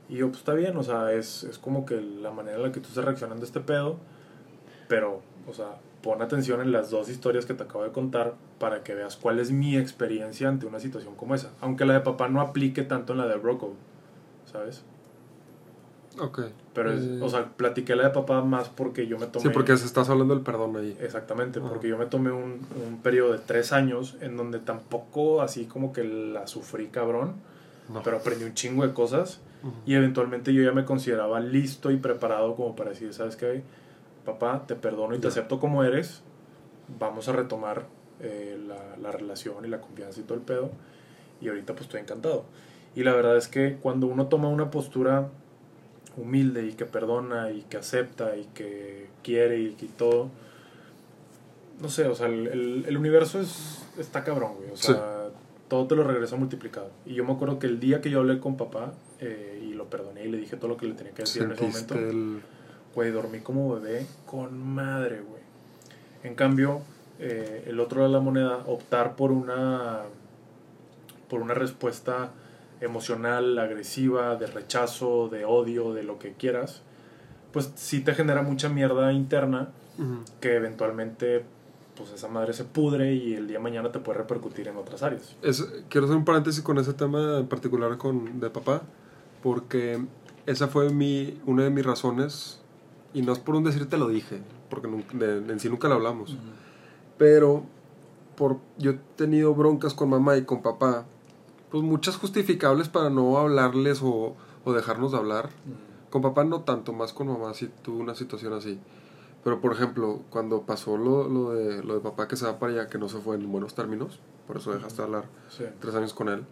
[0.09, 2.73] Y yo, pues está bien, o sea, es, es como que la manera en la
[2.73, 3.99] que tú estás reaccionando a este pedo,
[4.89, 8.83] pero, o sea, pon atención en las dos historias que te acabo de contar para
[8.83, 11.53] que veas cuál es mi experiencia ante una situación como esa.
[11.61, 13.73] Aunque la de papá no aplique tanto en la de Bro Code.
[13.75, 14.83] O ¿sabes?
[16.21, 16.41] Ok.
[16.75, 19.43] Pero, es, Eh, o sea, platiqué la de papá más porque yo me tomé...
[19.45, 20.97] Sí, porque se estás hablando del perdón ahí.
[21.01, 25.65] Exactamente, porque yo me tomé un, un periodo de tres años en donde tampoco así
[25.67, 27.35] como que la sufrí cabrón,
[27.93, 28.03] No.
[28.03, 29.41] pero aprendí un chingo de cosas
[29.87, 33.63] y eventualmente yo ya me consideraba listo y preparado como para decir, ¿sabes qué?
[34.25, 36.23] Papá, te perdono y te acepto como eres,
[36.99, 37.87] vamos a retomar
[38.21, 40.71] eh, la, la relación y la confianza y todo el pedo
[41.41, 42.45] y ahorita pues estoy encantado.
[42.95, 45.29] Y la verdad es que cuando uno toma una postura
[46.17, 50.29] humilde y que perdona y que acepta y que quiere y que todo,
[51.81, 54.71] no sé, o sea, el, el- el universo es, está cabrón, güey.
[54.71, 55.29] O sea,
[55.69, 56.91] todo te lo regresa multiplicado.
[57.07, 59.87] Y yo me acuerdo que el día que yo hablé con papá eh, y lo
[59.87, 62.41] perdoné y le dije todo lo que le tenía que decir en ese momento, el...
[62.95, 65.43] güey, dormí como bebé con madre, güey.
[66.25, 66.83] En cambio,
[67.19, 70.03] eh, el otro lado de la moneda, optar por una,
[71.29, 72.31] por una respuesta
[72.83, 76.83] emocional, agresiva, de rechazo, de odio, de lo que quieras,
[77.53, 79.71] pues sí te genera mucha mierda interna
[80.41, 81.45] que eventualmente
[81.97, 85.03] pues esa madre se pudre y el día de mañana te puede repercutir en otras
[85.03, 85.37] áreas.
[85.43, 88.83] Es- quiero hacer un paréntesis con ese tema en particular con, de papá,
[89.43, 90.03] porque
[90.47, 92.61] esa fue mi, una de mis razones,
[93.13, 94.39] y no es por un decir te lo dije,
[94.71, 96.37] porque nun- de- en sí nunca lo hablamos,
[97.19, 97.65] pero
[98.37, 101.05] por, yo he tenido broncas con mamá y con papá,
[101.73, 105.49] pues muchas justificables para no hablarles o, o dejarnos de hablar.
[106.11, 108.79] Con papá no tanto, más con mamá sí tuve una situación así.
[109.43, 112.73] Pero por ejemplo, cuando pasó lo, lo, de, lo de papá que se va para
[112.73, 115.65] allá, que no se fue en buenos términos, por eso dejaste de hablar Sí.
[115.81, 116.45] tres años con él.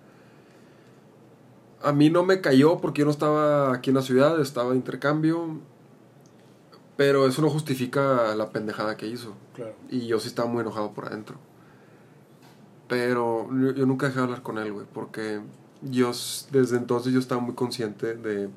[1.82, 4.76] A mí no me cayó porque yo no estaba aquí en la ciudad, estaba de
[4.76, 5.58] intercambio.
[6.96, 9.34] Pero eso no justifica la pendejada que hizo.
[9.54, 9.74] Claro.
[9.88, 11.36] Y yo sí estaba muy enojado por adentro.
[12.90, 14.84] Pero yo, yo nunca dejé de hablar con él, güey.
[14.92, 15.40] Porque
[15.80, 16.10] yo
[16.50, 18.50] desde entonces yo estaba muy consciente de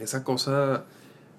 [0.00, 0.84] esa cosa,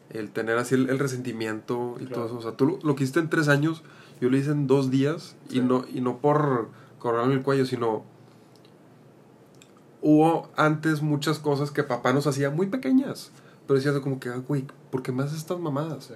[0.09, 2.13] el tener así el, el resentimiento y Claro.
[2.15, 2.37] todo eso.
[2.37, 3.83] O sea, tú lo, lo que hiciste en tres años,
[4.21, 5.35] yo lo hice en dos días.
[5.49, 5.57] Sí.
[5.57, 8.03] Y, no, y no por correrme el cuello, sino
[10.01, 13.31] hubo antes muchas cosas que papá nos hacía muy pequeñas.
[13.67, 16.05] Pero decías como que, ah, güey, ¿por qué me haces estas mamadas?
[16.05, 16.13] Sí.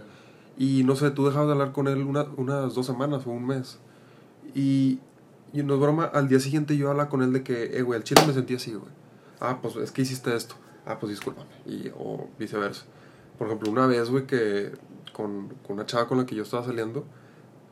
[0.80, 3.46] Y no sé, tú dejabas de hablar con él una- unas dos semanas o un
[3.46, 3.78] mes.
[4.56, 5.00] Y,
[5.54, 7.98] y no es broma, al día siguiente yo hablaba con él de que, eh, güey,
[7.98, 8.92] al chile me sentí así, güey.
[9.40, 10.56] Ah, pues es que hiciste esto.
[10.86, 11.50] Ah, pues discúlpame.
[11.66, 12.86] Y, o viceversa.
[13.38, 14.72] Por ejemplo, una vez, güey, que
[15.14, 17.06] con, una chava con la que yo estaba saliendo,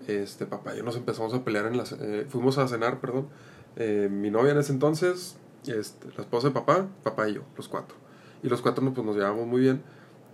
[0.07, 1.83] este, papá y yo nos empezamos a pelear en la...
[1.99, 3.27] eh, fuimos a cenar, perdón.
[3.75, 7.67] Eh, mi novia en ese entonces, este, la esposa de papá, papá y yo, los
[7.67, 7.97] cuatro.
[8.43, 9.81] Y los cuatro pues, nos llevábamos muy bien.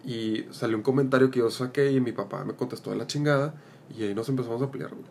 [0.04, 3.56] Y salió un comentario que yo saqué y mi papá me contestó de la chingada.
[3.96, 5.06] Y ahí nos empezamos a pelear, güey.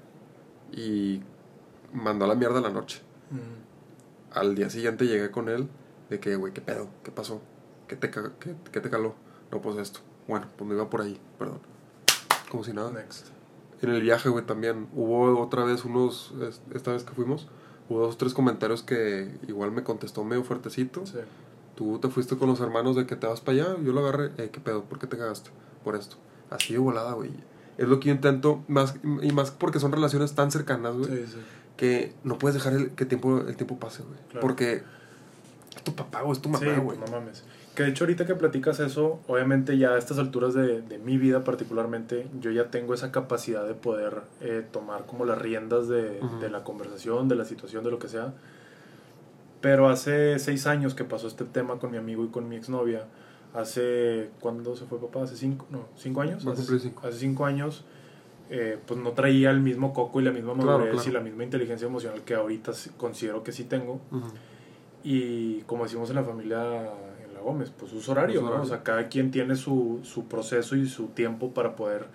[0.72, 1.22] Y
[1.92, 3.00] mandó a la mierda la noche.
[3.30, 4.38] Mm.
[4.38, 5.68] Al día siguiente llegué con él
[6.08, 6.88] de que, güey, ¿qué pedo?
[7.02, 7.40] ¿Qué pasó?
[7.88, 8.20] ¿Qué te, qué,
[8.70, 9.14] qué te caló?
[9.50, 10.00] No, pues esto.
[10.28, 11.58] Bueno, pues me iba por ahí, perdón.
[12.50, 12.90] Como si nada.
[12.92, 13.28] Next.
[13.82, 17.48] En el viaje, güey, también hubo otra vez unos, es- esta vez que fuimos,
[17.88, 21.06] hubo dos o tres comentarios que igual me contestó medio fuertecito.
[21.06, 21.18] Sí.
[21.74, 24.32] Tú te fuiste con los hermanos de que te vas para allá, yo lo agarré,
[24.36, 24.84] eh, ¿qué pedo?
[24.84, 25.50] ¿Por qué te cagaste?
[25.82, 26.16] Por esto.
[26.50, 27.30] Así de volada, güey.
[27.78, 31.24] Es lo que yo intento, más y más porque son relaciones tan cercanas, güey, Sí,
[31.32, 31.38] sí.
[31.80, 34.18] Que no puedes dejar el, que tiempo, el tiempo pase, güey.
[34.28, 34.40] Claro.
[34.42, 34.82] Porque
[35.74, 36.98] es tu papá o es tu mamá, Sí, güey.
[36.98, 37.42] no mames.
[37.74, 41.16] Que de hecho ahorita que platicas eso, obviamente ya a estas alturas de, de mi
[41.16, 46.18] vida particularmente, yo ya tengo esa capacidad de poder eh, tomar como las riendas de,
[46.20, 46.40] Ujú.
[46.40, 48.34] de la conversación, de la situación, de lo que sea.
[49.62, 53.06] Pero hace seis años que pasó este tema con mi amigo y con mi exnovia,
[53.54, 55.22] hace, ¿cuándo se fue papá?
[55.22, 55.66] ¿Hace cinco?
[55.70, 56.46] No, ¿cinco años?
[56.46, 57.06] Hace, cinco.
[57.06, 57.84] hace cinco años,
[58.50, 61.08] eh, pues no traía el mismo coco y la misma madurez claro.
[61.08, 64.00] y la misma inteligencia emocional que ahorita considero que sí tengo.
[65.02, 66.62] Y como decimos en la familia
[67.26, 68.48] en la Gómez, pues uso horario, Uso ¿no?
[68.48, 68.64] horario.
[68.64, 72.06] O sea, cada quien tiene su, su proceso y su tiempo para poder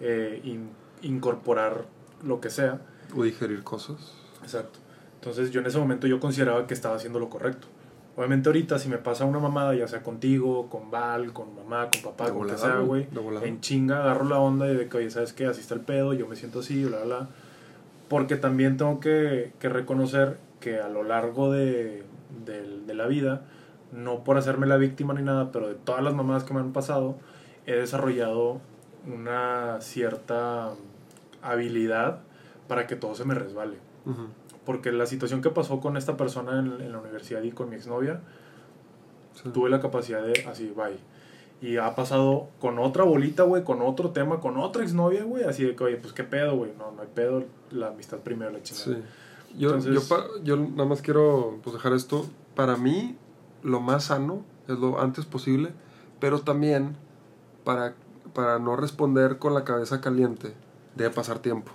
[0.00, 0.68] eh, in-
[1.02, 1.84] incorporar
[2.22, 2.80] lo que sea.
[3.16, 4.12] O digerir cosas.
[4.42, 4.78] Exacto.
[5.14, 7.68] Entonces yo en ese momento yo consideraba que estaba haciendo lo correcto.
[8.16, 12.02] Obviamente ahorita si me pasa una mamada, ya sea contigo, con Val, con mamá, con
[12.12, 13.46] papá, De con lo que volada, sea, güey, volada.
[13.46, 15.46] en chinga agarro la onda y de que, oye, ¿sabes qué?
[15.46, 17.28] Así está el pedo, yo me siento así, bla, bla, bla.
[18.08, 22.04] Porque también tengo que, que reconocer que a lo largo de,
[22.46, 23.42] de- de la vida,
[23.92, 26.72] no por hacerme la víctima ni nada, pero de todas las mamadas que me han
[26.72, 27.16] pasado,
[27.66, 28.60] he desarrollado
[29.06, 30.70] una cierta
[31.42, 32.20] habilidad
[32.68, 33.76] para que todo se me resbale.
[34.06, 34.28] Ujú.
[34.66, 37.76] Porque la situación que pasó con esta persona en, en la universidad y con mi
[37.76, 38.20] exnovia,
[39.34, 39.48] Sí.
[39.50, 40.96] tuve la capacidad de así, bye.
[41.60, 45.62] Y ha pasado con otra bolita, güey, con otro tema, con otra exnovia, güey, así
[45.64, 48.62] de que, oye, pues qué pedo, güey, no, no hay pedo, la amistad primero, la
[48.62, 48.96] chingada.
[48.96, 49.02] Sí.
[49.58, 52.26] Yo, Entonces- yo, pa- yo nada más quiero pues, dejar esto.
[52.54, 53.16] Para mí,
[53.62, 55.70] lo más sano, es lo antes posible,
[56.18, 56.96] pero también
[57.64, 57.94] para,
[58.34, 60.52] para no responder con la cabeza caliente,
[60.94, 61.72] debe pasar tiempo.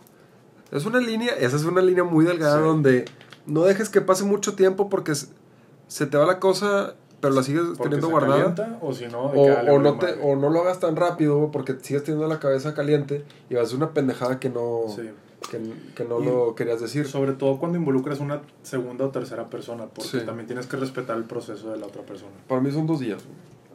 [0.71, 2.63] Es una línea, esa es una línea muy delgada Sí.
[2.63, 3.05] donde
[3.45, 7.63] no dejes que pase mucho tiempo porque se- te va la cosa, pero la sigues
[7.77, 8.38] Porque teniendo guardada.
[8.55, 12.03] calienta, o si no, O, no te, o no lo hagas tan rápido porque sigues
[12.03, 15.10] teniendo la cabeza caliente y vas a hacer una pendejada que no, Sí.
[15.49, 15.60] que,
[15.95, 17.07] que no Y- lo querías decir.
[17.07, 20.25] Sobre todo cuando involucras una segunda o tercera persona, porque Sí.
[20.25, 22.31] también tienes que respetar el proceso de la otra persona.
[22.47, 23.23] Para mí son dos días.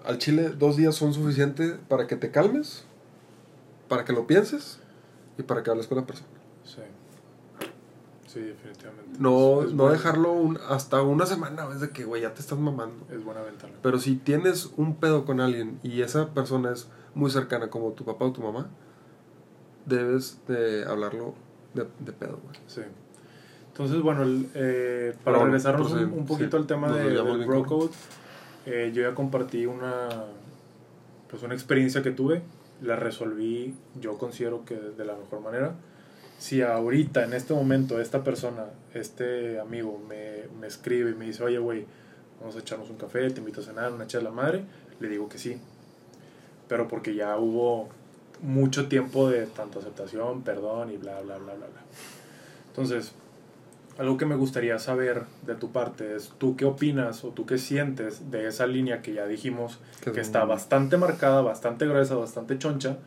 [0.04, 2.84] Al chile, dos días son suficientes para que te calmes,
[3.88, 4.78] para que lo pienses
[5.36, 6.28] y para que hables con la persona.
[6.66, 6.82] Sí.
[8.26, 9.18] Sí, definitivamente.
[9.18, 12.34] No, Es- es no buena- dejarlo un- hasta una semana, es de que, güey, ya
[12.34, 13.06] te estás mamando.
[13.10, 13.72] Es buena ventana.
[13.82, 18.04] Pero si tienes un pedo con alguien y esa persona es muy cercana, como tu
[18.04, 18.68] papá o tu mamá,
[19.86, 21.34] debes de hablarlo
[21.74, 22.56] de, de pedo, güey.
[22.66, 22.82] Sí.
[23.68, 27.46] Entonces, bueno, el, eh, para Pero regresarnos pues, un, poquito sí, al tema de, del
[27.46, 27.64] Bro.
[27.64, 27.90] Code,
[28.66, 30.08] eh, yo ya compartí una,
[31.30, 32.42] pues una experiencia que tuve,
[32.82, 35.74] la resolví, yo considero que de la mejor manera.
[36.38, 41.42] Si ahorita, en este momento, esta persona, este amigo, me, me escribe y me dice,
[41.42, 41.86] oye, güey,
[42.40, 44.64] vamos a echarnos un café, te invito a cenar, una charla madre,
[45.00, 45.58] le digo que sí.
[46.68, 47.88] Pero porque ya hubo
[48.42, 51.82] mucho tiempo de tanto aceptación, perdón y bla, bla, bla, bla, bla.
[52.68, 53.12] Entonces,
[53.98, 57.56] algo que me gustaría saber de tu parte es tú qué opinas o tú qué
[57.56, 62.14] sientes de esa línea que ya dijimos Que que es está bastante marcada, bastante gruesa,
[62.16, 62.98] bastante choncha,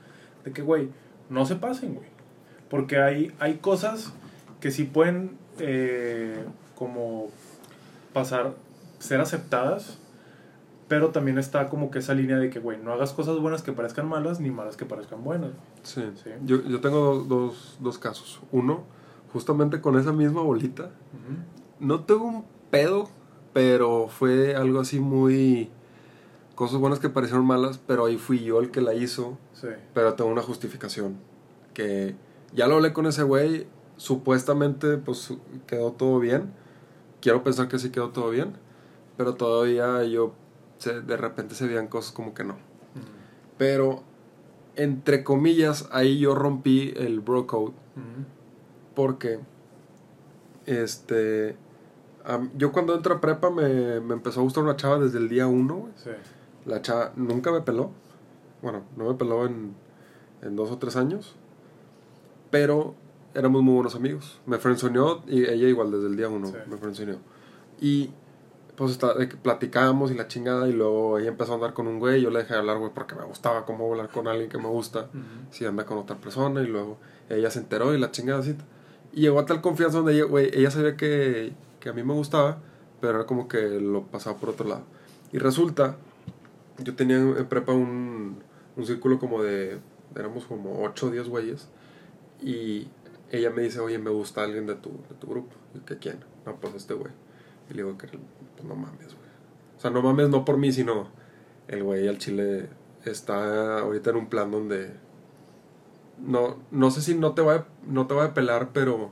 [0.44, 0.90] de que, güey,
[1.30, 2.08] no se pasen, güey.
[2.70, 4.14] Porque hay, hay cosas
[4.60, 6.44] que sí pueden eh,
[6.76, 7.30] como
[8.14, 8.56] pasar,
[9.00, 9.98] ser aceptadas,
[10.88, 13.72] pero también está como que esa línea de que, güey, no hagas cosas buenas que
[13.72, 15.52] parezcan malas, ni malas que parezcan buenas.
[15.84, 16.04] Sí.
[16.24, 16.32] Sí.
[16.46, 18.40] Yo, yo tengo dos, dos, casos.
[18.52, 18.84] Uno,
[19.32, 20.90] justamente con esa misma bolita.
[21.80, 23.10] No tengo un pedo,
[23.54, 25.70] pero fue algo así muy...
[26.56, 29.38] Cosas buenas que parecieron malas, pero ahí fui yo el que la hizo.
[29.54, 29.70] Sí.
[29.94, 31.18] Pero tengo una justificación.
[31.74, 32.16] Que
[32.54, 33.68] ya lo hablé con ese güey.
[33.98, 35.34] Supuestamente, pues
[35.68, 36.52] quedó todo bien.
[37.22, 38.54] Quiero pensar que sí quedó todo bien.
[39.18, 40.34] Pero todavía yo,
[40.78, 42.54] se- de repente se veían cosas como que no.
[42.54, 43.04] Ujú.
[43.58, 44.04] Pero,
[44.78, 47.74] entre comillas, ahí yo rompí el bro code.
[47.98, 48.26] Ujú.
[48.96, 49.40] Porque,
[50.66, 51.58] este,
[52.56, 55.48] yo cuando entré a prepa me, me empezó a gustar una chava desde el día
[55.48, 55.90] uno.
[55.96, 56.12] Sí.
[56.66, 57.92] La chava nunca me peló.
[58.62, 59.74] Bueno, no me peló en,
[60.42, 61.36] en dos o tres años.
[62.52, 62.96] Pero
[63.36, 64.40] éramos muy buenos amigos.
[64.46, 66.54] Me frenzoneó y ella igual desde el día uno Sí.
[66.68, 67.18] me frenzoneó.
[67.80, 68.10] Y
[68.76, 71.88] pues está, de que platicábamos y la chingada y luego ella empezó a andar con
[71.88, 72.22] un güey.
[72.22, 74.68] Yo le dejé de hablar, güey, porque me gustaba cómo hablar con alguien que me
[74.68, 75.20] gusta Ujú.
[75.52, 76.98] si anda con otra persona y luego
[77.30, 78.56] ella se enteró y la chingada así.
[79.12, 82.14] Y llegó a tal confianza donde ella, güey, ella sabía que, que a mí me
[82.14, 82.60] gustaba,
[83.02, 84.84] pero era como que lo pasaba por otro lado.
[85.34, 85.98] Y resulta,
[86.84, 88.38] yo tenía en en prepa un,
[88.78, 89.78] un círculo como de,
[90.16, 91.68] éramos como 8 o 10 güeyes,
[92.42, 92.88] y
[93.32, 95.56] ella me dice, oye, me gusta alguien de tu, de tu grupo.
[95.76, 96.20] Y, ¿qué quién?
[96.46, 97.12] No, pues este güey.
[97.70, 99.30] Y le digo que, pues no mames, güey.
[99.78, 101.10] O sea, no mames no por mí, sino
[101.68, 102.70] el güey al chile
[103.06, 104.92] está ahorita en un plan donde
[106.26, 109.12] no, no sé si no te va a, no te va a pelar, pero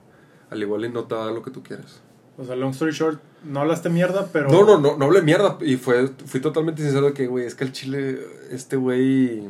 [0.50, 2.02] al igual y no te va a dar lo que tú quieres.
[2.38, 4.50] O sea, long story short, no hablaste mierda, pero...
[4.50, 5.58] No, no, no, no hablé mierda.
[5.62, 8.20] Y fue, fui totalmente sincero de que, güey, es que el chile,
[8.52, 9.50] este güey.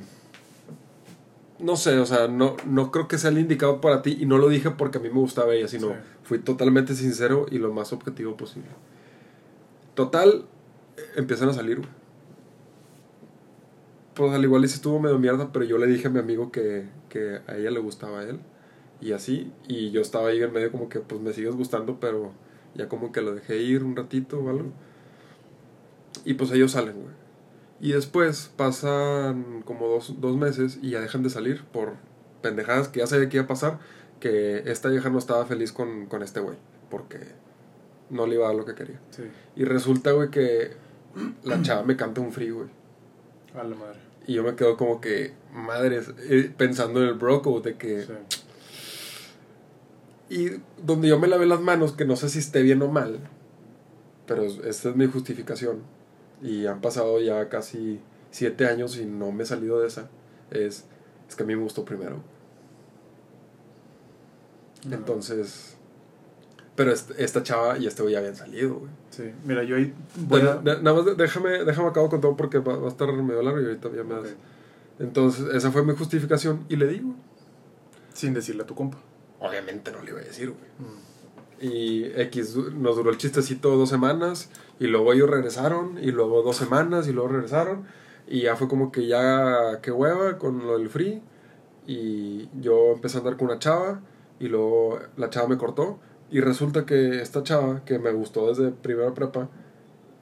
[1.60, 4.18] No sé, o sea, no, no creo que sea el indicado para ti.
[4.20, 5.94] Y no lo dije porque a mí me gustaba ella, sino Sí.
[6.24, 8.70] fui totalmente sincero y lo más objetivo posible.
[9.96, 10.46] Total,
[10.98, 11.90] eh, empiezan a salir, güey.
[14.14, 16.52] Pues al igual y sí estuvo medio mierda, pero yo le dije a mi amigo
[16.52, 18.40] que, que a ella le gustaba a él.
[19.00, 22.32] Y así, y yo estaba ahí en medio como que, pues me sigues gustando, pero
[22.74, 24.72] ya como que lo dejé ir un ratito o algo.
[26.26, 27.14] Y pues ellos salen, güey.
[27.80, 31.94] Y después pasan como dos, dos meses y ya dejan de salir por
[32.42, 33.80] pendejadas que ya sabía que iba a pasar.
[34.20, 36.58] Que esta vieja no estaba feliz con, con este güey.
[36.90, 37.20] Porque
[38.10, 39.00] no le iba a dar lo que quería.
[39.12, 39.24] Sí,
[39.56, 40.72] Y resulta, güey, que
[41.44, 42.68] la chava me canta un free, güey.
[43.54, 44.00] a la madre.
[44.26, 48.02] Y yo me quedo como que, madres, eh, pensando en el bro code de que...
[48.04, 48.14] Sí.
[50.30, 50.50] Y
[50.84, 53.20] donde yo me lavé las manos, que no sé si esté bien o mal,
[54.26, 55.82] pero es- esta es mi justificación.
[56.42, 58.00] Y han pasado ya casi
[58.32, 60.10] siete años y no me he salido de esa.
[60.52, 60.86] Es,
[61.28, 62.22] es que a mí me gustó primero.
[64.92, 65.74] Entonces...
[66.76, 68.92] Pero est- esta chava y este güey ya habían salido, güey.
[69.10, 70.56] Sí, mira, yo ahí voy Bueno, a...
[70.58, 73.42] de- nada más de- déjame, déjame acabo con todo porque va, va a estar medio
[73.42, 74.36] largo y ahorita ya me das.
[75.00, 77.16] Entonces, esa fue mi justificación y le digo.
[78.14, 79.00] Sin decirle a tu compa.
[79.40, 80.62] Obviamente no le iba a decir, güey.
[80.78, 81.02] Mm.
[81.62, 84.50] Y X nos duró el chistecito dos semanas.
[84.80, 85.98] Y luego ellos regresaron.
[86.02, 87.08] Y luego dos semanas.
[87.08, 87.86] Y luego regresaron.
[88.28, 91.22] Y ya fue como que ya, qué hueva con lo del free.
[91.86, 94.02] Y yo empecé a andar con una chava.
[94.40, 96.00] Y luego la chava me cortó.
[96.30, 99.50] Y resulta que esta chava, que me gustó desde primera prepa,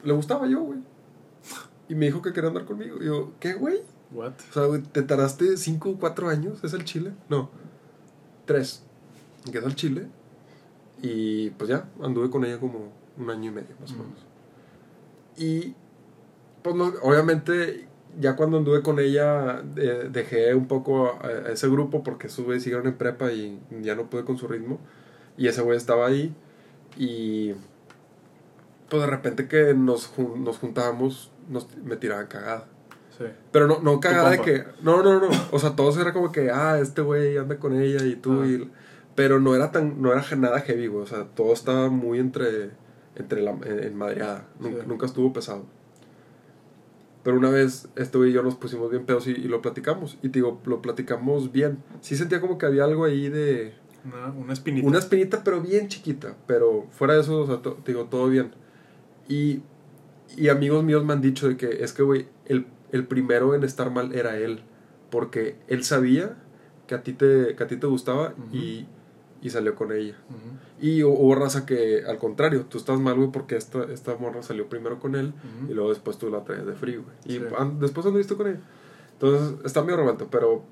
[0.03, 0.79] le gustaba yo, güey.
[1.89, 2.97] Y me dijo que quería andar conmigo.
[3.01, 3.81] Y yo, ¿qué, güey?
[4.11, 4.33] What?
[4.49, 6.63] O sea, güey, ¿te tardaste 5 o 4 años?
[6.63, 7.13] ¿Es el Chile?
[7.27, 7.49] No,
[8.45, 8.83] 3.
[9.51, 10.07] Quedó el Chile.
[11.07, 13.99] Y pues ya, anduve con ella como un año y medio, más o Mm.
[13.99, 14.25] menos.
[15.37, 15.75] Y,
[16.63, 17.87] pues no, obviamente,
[18.19, 22.43] ya cuando anduve con ella, eh, dejé un poco a, a ese grupo porque esos
[22.43, 24.79] güeyes siguieron en prepa y ya no pude con su ritmo.
[25.37, 26.33] Y ese güey estaba ahí.
[26.97, 27.53] Y,
[28.89, 32.65] pues de repente que nos, nos juntábamos, nos, me tiraban cagada.
[33.17, 33.25] Sí.
[33.51, 34.63] Pero no, no cagada de que.
[34.81, 35.29] No, no, no.
[35.51, 38.41] O sea, todos era como que, ah, este güey anda con ella y tú.
[38.41, 38.47] Ah.
[38.47, 38.71] Y,
[39.15, 40.01] pero no era tan.
[40.01, 41.03] No era nada heavy, güey.
[41.03, 42.71] O sea, todo estaba muy entre.
[43.15, 43.51] Entre la.
[43.51, 44.47] En, en madreada.
[44.59, 44.87] Nunca, Sí.
[44.87, 45.65] nunca estuvo pesado.
[47.23, 50.17] Pero una vez, este güey y yo nos pusimos bien pedos y, y lo platicamos.
[50.21, 51.79] Y te digo, lo platicamos bien.
[52.01, 53.73] Sí sentía como que había algo ahí de.
[54.05, 54.87] Una, una espinita.
[54.87, 56.35] Una espinita, pero bien chiquita.
[56.45, 58.51] Pero fuera de eso, o sea, to- te digo, todo bien.
[59.27, 59.63] Y,
[60.37, 63.63] y amigos míos me han dicho de que es que, güey, el, el primero en
[63.63, 64.61] estar mal era él.
[65.09, 66.37] Porque él sabía
[66.85, 68.55] que a ti te, que a ti te gustaba Ujú.
[68.55, 68.87] y,
[69.45, 70.15] y salió con ella.
[70.81, 74.41] Y hu- hubo raza que, al contrario, tú estás mal, güey, porque esta, esta morra
[74.41, 75.33] salió primero con él
[75.69, 77.15] y luego después tú la traes de frío, güey.
[77.37, 77.45] Y Sí.
[77.57, 78.59] an- después anduviste con ella.
[79.13, 80.63] Entonces, está medio revuelto, pero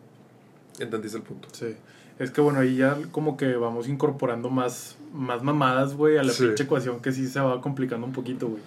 [0.80, 1.48] entendiste el punto.
[1.52, 1.76] Sí.
[2.20, 6.32] Es que bueno, ahí ya como que vamos incorporando más, más mamadas, güey, a la
[6.34, 6.46] Sí.
[6.46, 8.62] pinche ecuación que sí se va complicando un poquito, güey.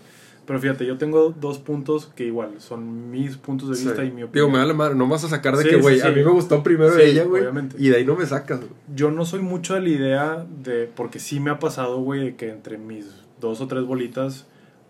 [0.46, 3.86] Pero fíjate, yo tengo dos puntos que igual son mis puntos de Sí.
[3.86, 4.52] vista y mi Digo, opinión.
[4.52, 6.06] me da la madre, no vas a sacar de Sí, que, güey, sí.
[6.06, 7.42] a mí me gustó primero ella, güey.
[7.42, 7.74] obviamente.
[7.78, 8.60] Y de ahí no me sacas.
[8.94, 12.36] Yo no soy mucho de la idea de, porque sí me ha pasado, güey, de
[12.36, 13.06] que entre mis
[13.40, 14.46] dos o tres bolitas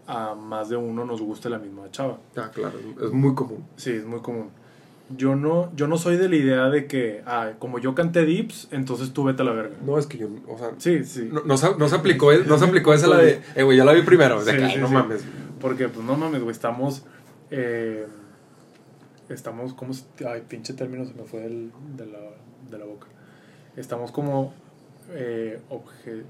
[0.07, 2.19] a más de uno nos guste la misma chava.
[2.37, 3.65] Ah, claro, es muy común.
[3.77, 4.51] Sí, es muy común.
[5.17, 8.67] Yo no, yo no soy de la idea de que, ah, como yo canté Dips,
[8.73, 9.77] entonces tú vete a la verga.
[9.87, 11.29] No, es que yo, o sea, Sí, sí.
[11.33, 13.85] no, no, se, no se aplicó, no se aplicó esa la de, eh, güey, ya
[13.85, 14.45] la vi primero.
[14.45, 14.95] De Sí, que, sí, no sí.
[14.95, 15.25] mames.
[15.67, 17.05] Porque, pues, no mames, güey, estamos...
[17.51, 18.07] eh,
[19.29, 20.05] estamos, ¿cómo se...?
[20.25, 22.19] Ay, pinche término se me fue del- de, la,
[22.71, 23.09] de la boca.
[23.77, 24.55] Estamos como...
[25.11, 26.23] eh, obje-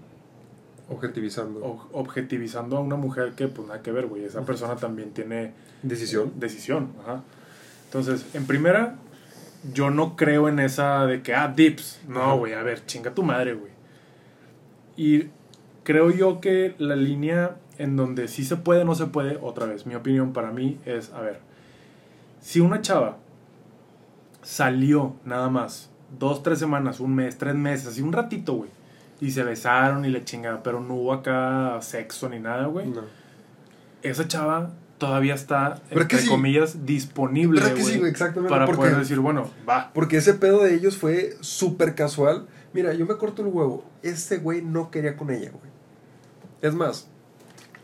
[0.89, 1.61] Objetivizando.
[1.63, 4.25] ob- objetivizando a una mujer que, pues, nada que ver, güey.
[4.25, 5.53] Esa persona también tiene...
[5.83, 6.33] Decisión.
[6.37, 7.23] Decisión, ajá.
[7.85, 8.97] Entonces, en primera,
[9.75, 12.01] yo no creo en esa de que, ah, dips.
[12.09, 13.73] No, güey, a ver, chinga tu madre, güey.
[14.97, 15.29] Y
[15.85, 19.87] creo yo que la línea en donde sí se puede, no se puede, otra vez,
[19.87, 21.41] mi opinión para mí es, a ver,
[22.41, 23.19] si una chava
[24.43, 28.71] salió nada más dos, tres semanas, un mes, tres meses, así un ratito, güey,
[29.21, 33.03] y se besaron y le chingada, pero no hubo acá sexo ni nada, güey No.
[34.03, 36.29] esa chava todavía está, ¿Verdad entre sí?
[36.29, 38.01] comillas, disponible, ¿Verdad que sí?
[38.05, 38.51] Exactamente.
[38.51, 39.91] para porque, poder decir, bueno, va.
[39.93, 42.47] porque ese pedo de ellos fue súper casual.
[42.73, 43.85] Mira, yo me corto el huevo.
[44.03, 45.71] Ese güey no quería con ella, güey.
[46.63, 47.09] Es más,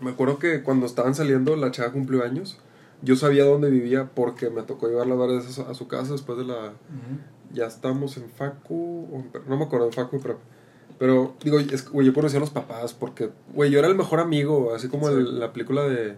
[0.02, 2.58] me acuerdo que cuando estaban saliendo, la chava cumplió años.
[3.02, 6.44] Yo sabía dónde vivía porque me tocó llevarla varias veces a su casa después de
[6.44, 6.72] la,
[7.52, 10.38] ya estamos en Facu, no me acuerdo, en Facu Prep.
[10.98, 14.20] Pero, digo, es, güey, yo conocí a los papás porque, güey, yo era el mejor
[14.20, 15.14] amigo, así como Sí.
[15.14, 16.16] el- la película de,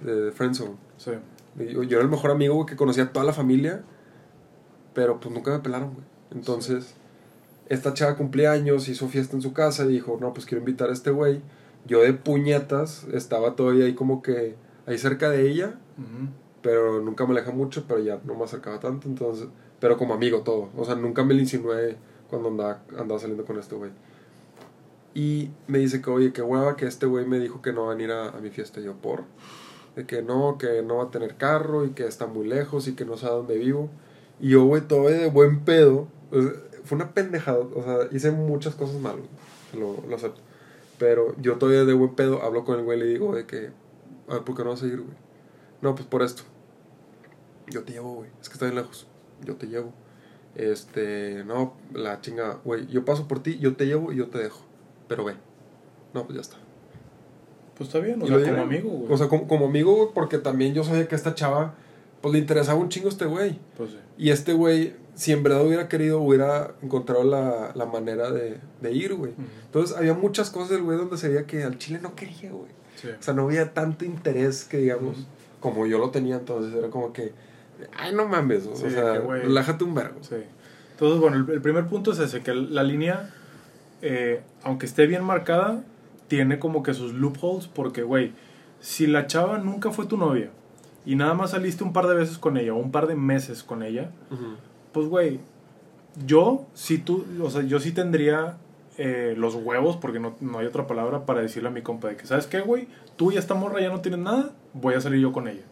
[0.00, 0.74] de Friendzone.
[0.96, 1.12] Sí.
[1.58, 3.82] Yo, yo era el mejor amigo, güey, que conocía a toda la familia,
[4.94, 6.04] pero pues nunca me pelaron, güey.
[6.32, 6.94] Entonces,
[7.68, 10.90] esta chava cumplía años, hizo fiesta en su casa y dijo, no, pues quiero invitar
[10.90, 11.40] a este güey.
[11.86, 15.78] Yo de puñetas estaba todavía ahí como que, ahí cerca de ella,
[16.62, 20.40] pero nunca me alejé mucho, pero ya no me acercaba tanto, entonces, pero como amigo
[20.40, 21.96] todo, o sea, nunca me le insinué
[22.28, 23.90] cuando andaba, andaba saliendo con este güey.
[25.14, 27.92] Y me dice que, oye, qué hueva que este güey me dijo que no va
[27.92, 29.24] a venir a, a mi fiesta, Y yo, por,
[29.94, 32.94] de que no, que no va a tener carro y que está muy lejos y
[32.94, 33.88] que no sabe dónde vivo.
[34.40, 36.52] Y yo, güey, todavía de buen pedo, o sea,
[36.84, 39.16] fue una pendejada, o sea, hice muchas cosas mal,
[39.72, 40.40] lo, lo acepto.
[40.98, 43.70] Pero yo todavía de buen pedo hablo con el güey y le digo de que,
[44.28, 45.16] a ver, ¿por qué no vas a ir, güey?
[45.82, 46.42] No, pues por esto.
[47.68, 48.30] Yo te llevo, güey.
[48.40, 49.06] Es que está bien lejos.
[49.44, 49.92] Yo te llevo.
[50.54, 52.86] Este, no, la chinga, güey.
[52.86, 54.60] Yo paso por ti, yo te llevo y yo te dejo.
[55.08, 55.34] Pero ve.
[56.14, 56.56] No, pues ya está.
[57.76, 59.12] Pues está bien, o sea, como amigo, güey.
[59.12, 61.74] O sea, como, como amigo, güey, porque también yo sabía que a esta chava,
[62.22, 63.58] pues le interesaba un chingo este güey.
[63.76, 63.98] pues sí.
[64.16, 68.92] Y este güey, si en verdad hubiera querido, hubiera encontrado la, la manera de, de
[68.92, 69.32] ir, güey.
[69.32, 69.42] Ujú.
[69.64, 72.70] Entonces había muchas cosas del güey donde se veía que al chile no quería, güey.
[72.96, 73.08] Sí.
[73.08, 75.26] O sea, no había tanto interés que digamos, Ujú.
[75.60, 77.32] como yo lo tenía entonces, era como que,
[77.96, 79.42] ay, no mames, o Sí, sea, que güey.
[79.42, 80.18] relájate un vergo.
[80.22, 80.36] Sí.
[80.92, 83.34] Entonces, bueno, el, el primer punto es ese, que la línea,
[84.02, 85.82] eh, aunque esté bien marcada,
[86.28, 88.32] tiene como que sus loopholes porque, güey,
[88.80, 90.50] si la chava nunca fue tu novia
[91.04, 93.62] y nada más saliste un par de veces con ella o un par de meses
[93.62, 94.10] con ella,
[94.96, 95.40] pues, güey,
[96.24, 98.56] yo sí tú, o sea, yo sí tendría
[98.96, 102.16] eh, los huevos, porque no, no, hay otra palabra para decirle a mi compa de
[102.16, 102.88] que, ¿sabes qué, güey?
[103.16, 105.64] Tú y esta morra ya no tienes nada, voy a salir yo con ella.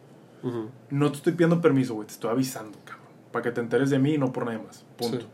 [0.91, 3.99] No te estoy pidiendo permiso, güey, te estoy avisando, cabrón, para que te enteres de
[3.99, 4.85] mí y no por nada más.
[4.99, 5.25] Punto.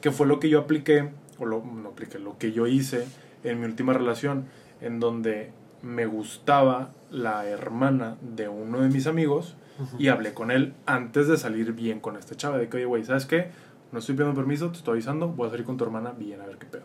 [0.00, 1.10] Que fue lo que yo apliqué,
[1.40, 3.08] o lo, no apliqué, lo que yo hice
[3.42, 4.44] en mi última relación,
[4.80, 5.50] en donde
[5.82, 9.56] me gustaba la hermana de uno de mis amigos
[9.98, 12.58] y hablé con él antes de salir bien con esta chava.
[12.58, 13.50] De que, oye, güey, ¿sabes qué?
[13.92, 16.46] No estoy pidiendo permiso, te estoy avisando, voy a salir con tu hermana bien, a
[16.46, 16.84] ver qué pedo.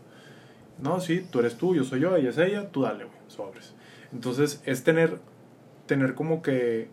[0.82, 3.76] No, sí, tú eres tú, yo soy yo, ella es ella, tú dale, güey, sobres.
[4.14, 5.20] Entonces, es tener,
[5.86, 6.90] tener como que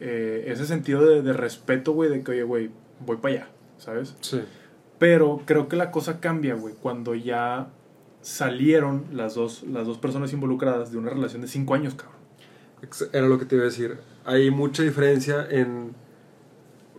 [0.00, 2.70] eh, ese sentido de, de respeto, güey, de que, oye, güey,
[3.00, 4.16] voy para allá, ¿sabes?
[4.20, 4.42] Sí.
[4.98, 7.68] Pero creo que la cosa cambia, güey, cuando ya
[8.24, 12.20] salieron las dos, las dos personas involucradas de una relación de cinco años, cabrón.
[13.12, 13.98] Era lo que te iba a decir.
[14.24, 15.94] Hay mucha diferencia en...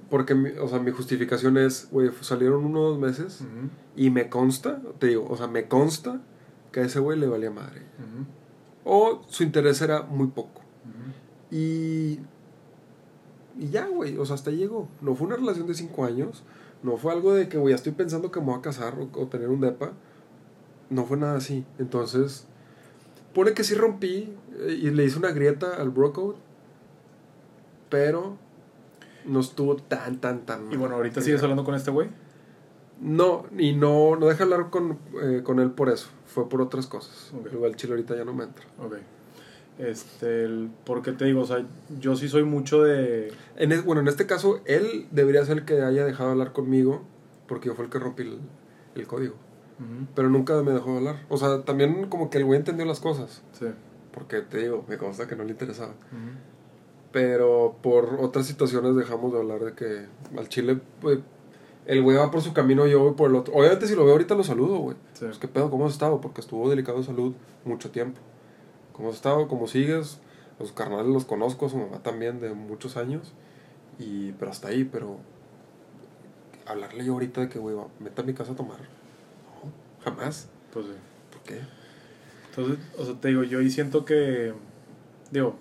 [0.10, 3.44] Porque, o sea, mi justificación es, güey, salieron unos meses
[3.96, 6.22] y me consta, te digo, o sea, me consta
[6.72, 7.82] que a ese güey le valía madre.
[8.84, 10.62] O su interés era muy poco.
[11.52, 12.20] Y...
[13.58, 14.90] Y ya, güey, o sea, hasta llegó.
[15.02, 16.44] No fue una relación de cinco años.
[16.84, 19.28] No fue algo de que, güey, estoy pensando que me voy a casar o, o
[19.28, 19.94] tener un depa
[20.90, 21.66] no fue nada así.
[21.80, 22.46] Entonces,
[23.34, 26.14] pone que sí rompí eh, y le hice una grieta al bro
[27.90, 28.38] pero
[29.26, 32.10] no estuvo tan, tan, tan Y bueno, ¿ahorita sigues hablando con este güey?
[33.02, 36.08] No, y no, no deja hablar con, eh, con él por eso.
[36.26, 37.34] Fue por otras cosas.
[37.52, 38.66] Igual Chile ahorita ya no me entra.
[38.80, 38.96] Ok.
[39.78, 40.48] Este,
[40.86, 41.66] porque te digo, o sea,
[42.00, 43.34] yo sí soy mucho de...
[43.58, 47.04] En bueno, en este caso, él debería ser el que haya dejado hablar conmigo,
[47.48, 48.40] porque yo fue el que rompí el,
[48.96, 49.36] el código.
[50.16, 51.26] Pero nunca me dejó hablar.
[51.28, 53.42] O sea, también como que el güey entendió las cosas.
[53.52, 53.66] Sí.
[54.14, 55.94] Porque te digo, me consta que no le interesaba.
[57.16, 60.06] Pero por otras situaciones dejamos de hablar de que
[60.38, 61.20] al chile, pues,
[61.86, 63.54] el güey va por su camino, yo voy por el otro.
[63.54, 64.98] Obviamente, si lo veo ahorita, lo saludo, güey.
[65.14, 65.24] Sí.
[65.24, 65.70] Pues, ¿qué pedo?
[65.70, 66.20] ¿Cómo has estado?
[66.20, 68.20] Porque estuvo delicado de salud mucho tiempo.
[68.92, 69.48] ¿Cómo has estado?
[69.48, 70.20] ¿Cómo sigues?
[70.60, 73.32] Los carnales los conozco, su mamá también, de muchos años.
[73.98, 75.16] Y, pero hasta ahí, pero
[76.66, 78.80] hablarle yo ahorita de que, güey, meta a mi casa a tomar
[80.04, 80.50] Jamás.
[80.74, 80.92] Pues sí.
[81.32, 81.62] ¿Por qué?
[82.50, 84.54] Entonces, o sea, te digo, yo ahí siento que,
[85.32, 85.56] digo,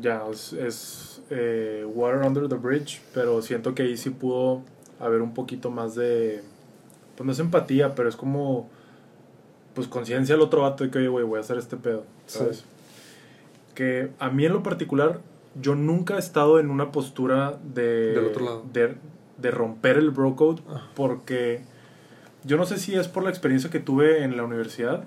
[0.00, 4.62] ya es, eh, Water Under the Bridge, pero siento que ahí sí pudo
[4.98, 6.42] haber un poquito más de,
[7.16, 8.68] pues no es empatía, pero es como,
[9.74, 12.64] pues conciencia al otro vato de que, oye, güey, voy a hacer este pedo, ¿sabes?
[13.74, 15.20] Que a mí en lo particular,
[15.60, 18.64] yo nunca he estado en una postura de, Del otro lado.
[18.72, 18.96] de,
[19.38, 20.88] de romper el bro code, ah.
[20.94, 21.62] porque
[22.44, 25.04] yo no sé si es por la experiencia que tuve en la universidad.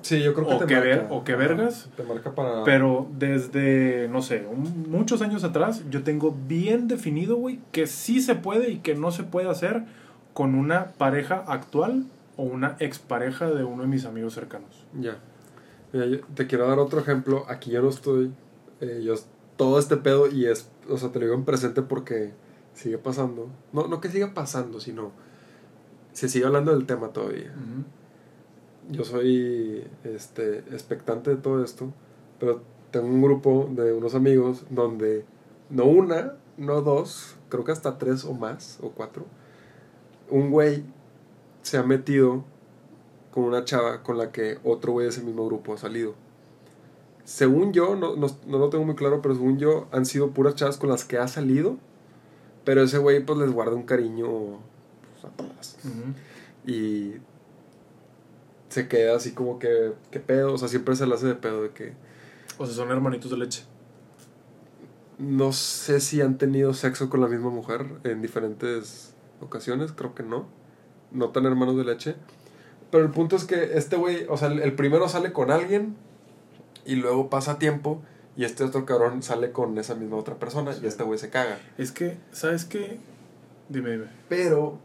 [0.00, 1.88] Sí, yo creo que o te que Ver, o que vergas.
[1.96, 2.64] Te marca para...
[2.64, 4.44] Pero desde, no sé,
[4.88, 9.12] muchos años atrás, yo tengo bien definido, güey, que sí se puede y que no
[9.12, 9.84] se puede hacer
[10.32, 12.04] con una pareja actual
[12.36, 14.86] o una expareja de uno de mis amigos cercanos.
[14.98, 15.18] Ya.
[15.92, 17.44] Mira, te quiero dar otro ejemplo.
[17.48, 18.32] Aquí yo no estoy.
[18.80, 19.14] Eh, yo
[19.56, 22.32] todo este pedo y es, o sea, te lo digo en presente porque
[22.74, 23.48] sigue pasando.
[23.72, 25.12] No, no que siga pasando, sino
[26.12, 27.52] se sigue hablando del tema todavía.
[28.90, 31.92] Yo soy este, expectante de todo esto,
[32.38, 35.24] pero tengo un grupo de unos amigos donde
[35.70, 39.24] no una, no dos, creo que hasta tres o más, o cuatro,
[40.30, 40.84] un güey
[41.62, 42.44] se ha metido
[43.30, 46.14] con una chava con la que otro güey de ese mismo grupo ha salido.
[47.24, 50.54] Según yo, no, no, no, lo tengo muy claro, pero según yo han sido puras
[50.54, 51.76] chavas con las que ha salido,
[52.64, 54.56] pero ese güey pues les guarda un cariño
[55.22, 55.78] a todas.
[56.66, 57.14] Y
[58.72, 60.54] se queda así como que, ¿qué pedo?
[60.54, 61.92] O sea, siempre se le hace de pedo de que...
[62.58, 63.64] O sea, son hermanitos de leche.
[65.18, 70.22] No sé si han tenido sexo con la misma mujer en diferentes ocasiones, creo que
[70.22, 70.46] no.
[71.10, 72.16] No tan hermanos de leche.
[72.90, 75.94] Pero el punto es que este güey, o sea, el primero sale con alguien
[76.86, 78.02] y luego pasa tiempo
[78.36, 81.58] y este otro cabrón sale con esa misma otra persona y este güey se caga.
[81.76, 82.98] Es que, ¿sabes qué?
[83.68, 84.06] Dime, dime.
[84.28, 84.78] Pero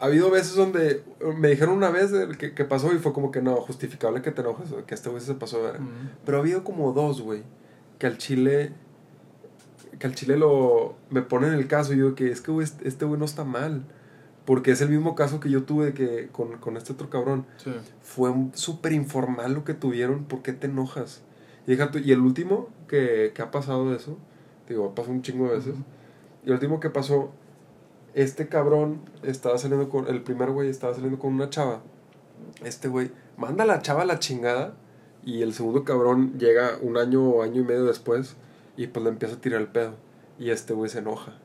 [0.00, 1.02] ha habido veces donde
[1.38, 4.40] me dijeron una vez que, que, pasó y fue como que no, justificable que te
[4.40, 5.80] enojes, que este güey se pasó de ver.
[6.24, 7.42] Pero ha habido como dos, güey,
[7.98, 8.72] que al chile,
[9.98, 13.04] que al chile lo, me ponen el caso y digo que es que güey, este
[13.04, 13.84] güey no está mal.
[14.44, 17.46] Porque es el mismo caso que yo tuve que con, con este otro cabrón.
[18.02, 21.22] Fue súper informal lo que tuvieron, ¿por qué te enojas?
[21.66, 24.18] Y, y el último que, que ha pasado de eso,
[24.68, 25.76] digo, ha pasado un chingo de veces.
[26.44, 27.32] Y el último que pasó
[28.14, 31.82] este cabrón estaba saliendo con, el primer güey estaba saliendo con una chava.
[32.64, 34.74] Este güey manda a la chava a la chingada
[35.24, 38.36] Y el segundo cabrón llega un año o año y medio después
[38.76, 39.94] y pues le empieza a tirar el pedo.
[40.38, 41.38] Y este güey se enoja.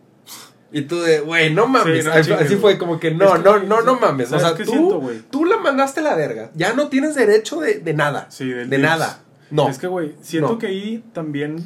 [0.71, 2.05] Y tú de, güey, no mames.
[2.05, 4.31] no así fue como que no, Es que, no, no, no mames.
[4.31, 6.51] O ¿sabes sea, tú, siento, tú la mandaste a la verga.
[6.53, 8.29] Ya no tienes derecho de, de nada.
[8.29, 9.23] Sí, del de nada.
[9.49, 9.67] No.
[9.69, 10.57] Es que, güey, siento No.
[10.59, 11.63] que ahí también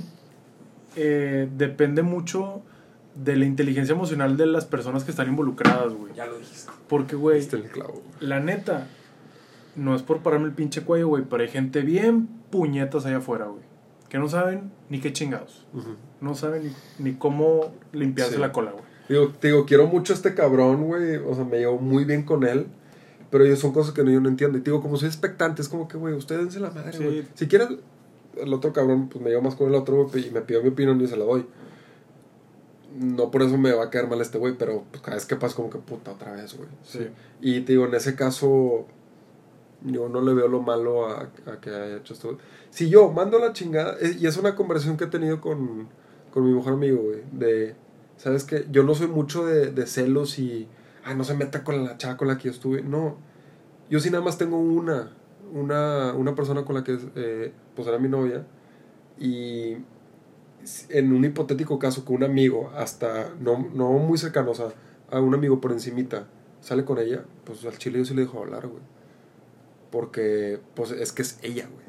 [0.95, 2.62] eh, depende mucho
[3.16, 6.14] de la inteligencia emocional de las personas que están involucradas, güey.
[6.14, 6.72] Ya lo dijiste.
[6.88, 8.01] Porque, güey, Este el clavo.
[8.20, 8.88] la neta,
[9.76, 13.45] no es por pararme el pinche cuello, güey, pero hay gente bien puñetas allá afuera,
[13.45, 13.64] güey.
[14.09, 15.66] Que no saben ni qué chingados.
[16.22, 16.64] No saben
[16.99, 18.39] ni, ni cómo limpiarse Sí.
[18.41, 18.84] la cola, güey.
[19.09, 21.18] Digo, te digo, quiero mucho a este cabrón, güey.
[21.18, 22.68] O sea, me llevo muy bien con él.
[23.32, 24.57] Pero ellos son cosas que no, yo no entiendo.
[24.57, 27.03] Y te digo, como soy expectante, es como que, güey, ustedes dense la madre, Sí.
[27.03, 27.28] güey.
[27.34, 27.70] Si quieres,
[28.38, 30.70] el otro cabrón, pues me llevo más con el otro, güey, y me pidió mi
[30.70, 31.45] opinión y se la doy.
[32.95, 35.35] No por eso me va a caer mal este güey, pero pues cada vez que
[35.35, 36.69] pasa, como que puta, otra vez, güey.
[36.83, 37.07] Sí.
[37.41, 38.85] Y te digo, en ese caso,
[39.81, 42.37] yo no le veo lo malo a, a que haya hecho esto.
[42.69, 45.87] Si yo mando la chingada, y es una conversación que he tenido con,
[46.31, 47.75] con mi mejor amigo, güey, de,
[48.17, 48.67] ¿sabes qué?
[48.71, 50.67] Yo no soy mucho de, de celos y,
[51.03, 52.81] ay, no se meta con la chava con la que yo estuve.
[52.83, 53.17] No,
[53.89, 55.11] yo sí nada más tengo una,
[55.51, 58.45] una, una persona con la que, eh, pues era mi novia,
[59.19, 59.77] y
[60.89, 64.68] en un hipotético caso que un amigo, hasta no, no muy cercano, o sea,
[65.11, 66.28] a un amigo por encimita,
[66.61, 68.82] sale con ella, pues al chile yo sí le dejo hablar, güey.
[69.91, 71.84] Porque, pues es que es ella, güey.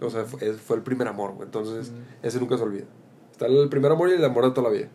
[0.00, 1.46] O sea, fue, fue el primer amor, güey.
[1.46, 2.86] Entonces, ese nunca se olvida.
[3.30, 4.88] Está el primer amor y el amor de toda la vida.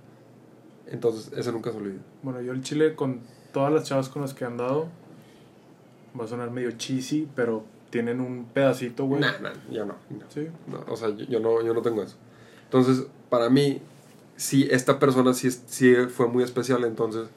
[0.88, 2.00] Entonces, ese nunca se olvida.
[2.22, 3.22] Bueno, yo el chile con
[3.54, 4.88] todas las chavas con las que he andado,
[6.20, 9.22] va a sonar medio cheesy, pero tienen un pedacito, güey.
[9.22, 9.96] Nah, nah, yo no.
[10.10, 10.26] no.
[10.30, 10.48] Sí.
[10.68, 12.18] No, o sea, yo, yo no, yo no tengo eso.
[12.66, 13.82] Entonces, para mí,
[14.38, 16.84] sí, esta persona sí, sí fue muy especial.
[16.84, 17.28] Entonces,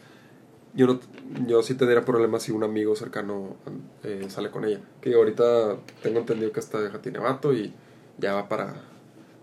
[0.75, 1.01] yo, no,
[1.47, 3.57] yo sí tendría problemas si un amigo cercano
[4.05, 4.81] eh, sale con ella.
[5.01, 7.73] Que ahorita tengo entendido que esta vieja tiene vato y
[8.19, 8.75] ya va para,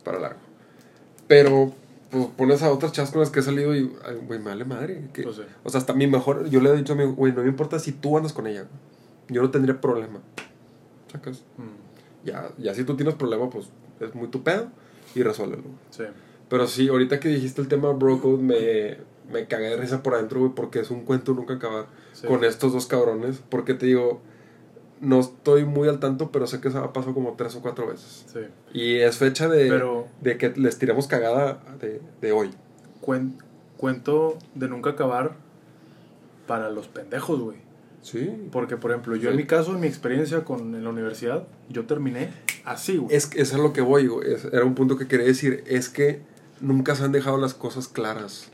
[0.04, 0.40] para largo.
[1.28, 1.72] Pero,
[2.10, 3.84] pues pones a otras chavas con las que he salido y,
[4.28, 5.10] güey, me vale madre.
[5.14, 5.34] que- o
[5.70, 7.92] sea, hasta mi mejor, yo le he dicho a mi, güey, no me importa si
[7.92, 8.66] tú andas con ella.
[9.28, 10.20] Yo no tendría problema.
[11.12, 11.44] ¿Sacas?
[11.58, 13.70] Mm, Ya, ya si tú tienes problema, pues
[14.00, 14.68] es muy tu pedo
[15.16, 15.64] y resuélvelo.
[15.92, 16.04] sí.
[16.50, 18.98] Pero sí, ahorita que dijiste el tema Bro Code, me,
[19.32, 22.28] me cagué de risa por adentro, güey, porque es un cuento nunca acabar Sí.
[22.28, 23.42] con estos dos cabrones.
[23.50, 24.22] Porque te digo,
[25.00, 27.88] no estoy muy al tanto, pero sé que se ha pasado como tres o cuatro
[27.88, 28.26] veces.
[28.34, 28.40] Sí.
[28.74, 32.50] Y es fecha de, Pero- de que les tiramos cagada de, de hoy.
[33.02, 33.38] Cuen-
[33.78, 35.36] cuento de nunca acabar
[36.48, 37.58] para los pendejos, güey.
[38.02, 38.30] Sí.
[38.52, 39.28] Porque, por ejemplo, yo Sí.
[39.30, 42.30] en mi caso, en mi experiencia con, en la universidad, yo terminé
[42.66, 43.16] así, güey.
[43.16, 44.34] Es eso es lo que voy, güey.
[44.34, 45.64] Es- era un punto que quería decir.
[45.68, 46.22] Es que
[46.62, 48.52] nunca se han dejado las cosas claras.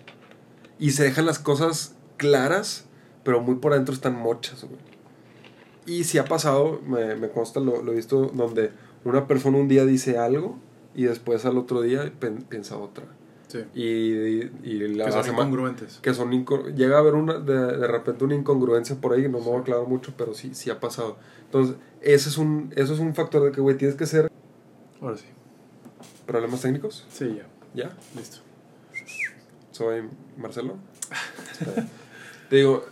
[0.79, 2.85] Y se dejan las cosas claras,
[3.23, 4.79] pero muy por adentro están mochas, güey.
[5.85, 8.71] Y si ha pasado, me, me consta, lo, lo he visto, donde
[9.03, 10.57] una persona un día dice algo
[10.95, 12.11] y después al otro día
[12.49, 13.05] piensa otra.
[13.47, 13.59] Sí.
[13.75, 15.99] Y, y, y la que son semana- incongruentes.
[16.01, 16.31] que son
[16.75, 19.59] llega a haber una de, de repente una incongruencia por ahí no me voy a
[19.59, 23.43] aclarar mucho pero sí sí ha pasado entonces ese es un eso es un factor
[23.43, 24.31] de que güey tienes que ser
[24.99, 25.25] Ahora sí.
[26.25, 27.45] problemas técnicos Sí, ya.
[27.75, 28.37] Ya Listo.
[29.71, 30.03] soy
[30.37, 30.75] Marcelo.
[32.49, 32.85] Te digo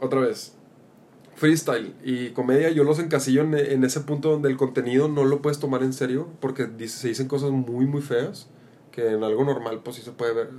[0.00, 0.52] otra vez
[1.36, 5.42] freestyle y comedia yo los encasillo en, en ese punto donde el contenido no lo
[5.42, 8.46] puedes tomar en serio porque dice- se dicen cosas muy muy feas
[8.92, 10.50] que en algo normal pues sí se puede ver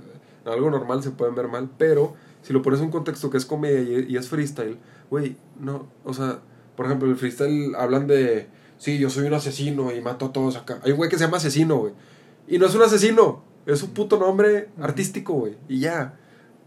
[0.44, 3.38] en algo normal se pueden ver mal pero si lo pones en un contexto que
[3.38, 4.76] es comedia y, y es freestyle
[5.10, 6.40] güey no o sea
[6.76, 8.46] por ejemplo el freestyle hablan de
[8.76, 10.78] sí yo soy un asesino y mato a todos acá.
[10.84, 11.94] Hay un güey que se llama asesino güey.
[12.46, 16.14] Y no es un asesino es un puto nombre artístico güey y ya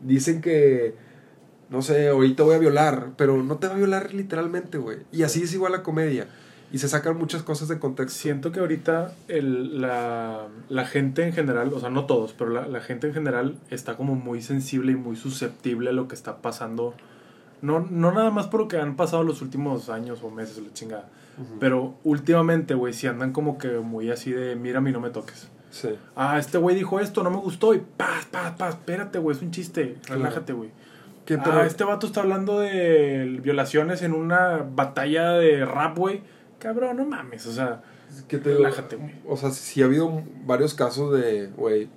[0.02, 0.96] dicen que
[1.70, 4.98] no sé, ahorita voy a violar, pero no te va a violar literalmente, güey.
[5.12, 6.28] Y así es igual la comedia.
[6.72, 8.20] Y se sacan muchas cosas de contexto.
[8.20, 12.68] Siento que ahorita el, la, la gente en general, o sea, no todos, pero la,
[12.68, 16.42] la gente en general está como muy sensible y muy susceptible a lo que está
[16.42, 16.96] pasando.
[17.62, 20.74] No, no nada más por lo que han pasado los últimos años o meses, la
[20.74, 21.10] chingada.
[21.62, 25.10] Pero últimamente, güey, si andan como que muy así de, mira, a mí no me
[25.10, 25.48] toques.
[25.70, 25.90] Sí.
[26.16, 27.74] Ah, este güey dijo esto, no me gustó.
[27.74, 29.98] Y paz, paz, paz, espérate, güey, es un chiste.
[30.08, 30.72] Relájate, güey.
[31.26, 36.24] ¿Qué, Ah, este vato está hablando de violaciones en una batalla de rap, güey.
[36.58, 37.84] Cabrón, no mames, o sea,
[38.30, 39.14] relájate, güey.
[39.28, 41.88] O sea, sí ha habido varios casos de, güey,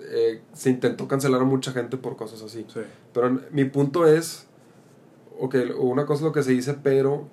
[0.00, 2.64] eh, se intentó cancelar a mucha gente por cosas así.
[2.68, 2.80] sí.
[3.12, 4.46] Pero mi punto es,
[5.40, 7.28] ok, una cosa es lo que se dice, pero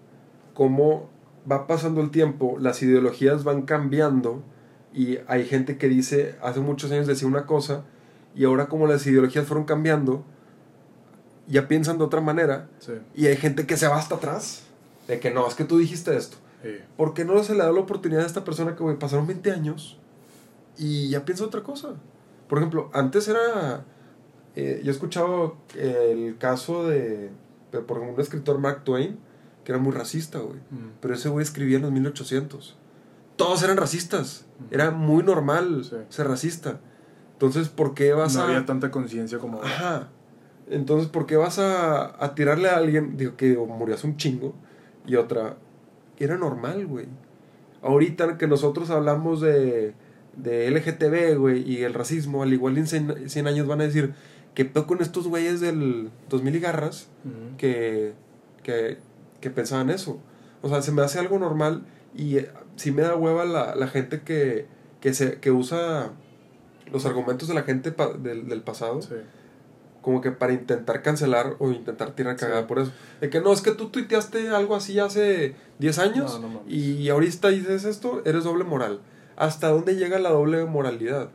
[0.54, 1.10] como
[1.50, 4.44] va pasando el tiempo, las ideologías van cambiando
[4.94, 7.84] y hay gente que dice, hace muchos años decía una cosa
[8.36, 10.24] y ahora como las ideologías fueron cambiando,
[11.48, 12.94] ya piensan de otra manera Sí.
[13.16, 14.64] y hay gente que se va hasta atrás,
[15.08, 16.38] de que no, es que tú dijiste esto.
[16.64, 16.70] Sí.
[16.98, 19.52] ¿Por qué no se le da la oportunidad a esta persona que, güey, pasaron 20
[19.52, 19.98] años
[20.78, 21.96] y ya piensa otra cosa?
[22.48, 23.84] Por ejemplo, antes era...
[24.56, 27.32] eh, yo he escuchado el caso de,
[27.72, 29.18] de, por ejemplo, un escritor, Mark Twain,
[29.64, 30.58] que era muy racista, güey.
[30.70, 30.92] Mm.
[31.02, 32.78] Pero ese güey escribía en los 1800.
[33.44, 34.46] Todos eran racistas.
[34.70, 35.96] Era muy normal Sí.
[36.10, 36.80] ser racista.
[37.34, 38.46] Entonces, ¿por qué vas no a...?
[38.46, 39.70] había tanta conciencia como ahora.
[39.70, 40.10] Ajá.
[40.70, 44.54] Entonces, ¿por qué vas a, a tirarle a alguien digo, que murió hace un chingo?
[45.06, 45.58] Y otra,
[46.20, 47.08] era normal, güey.
[47.82, 49.94] Ahorita que nosotros hablamos de,
[50.38, 54.14] de LGTB, güey, y el racismo, al igual en 100, 100 años van a decir,
[54.54, 57.08] ¿qué pedo con estos güeyes del 2000 y garras
[57.58, 58.14] que,
[58.64, 59.00] que,
[59.42, 60.20] que pensaban eso?
[60.62, 61.84] O sea, se me hace algo normal
[62.16, 64.66] y eh, sí me da hueva la, la gente que,
[65.00, 66.12] que, se, que usa
[66.92, 69.16] los argumentos de la gente pa- del, del pasado Sí.
[70.02, 72.46] como que para intentar cancelar o intentar tirar Sí.
[72.46, 72.92] cagada por eso.
[73.22, 76.74] De que no, es que tú tuiteaste algo así hace 10 años No, no mames.
[76.74, 79.00] y ahorita dices esto, eres doble moral.
[79.38, 81.30] ¿Hasta dónde llega la doble moralidad?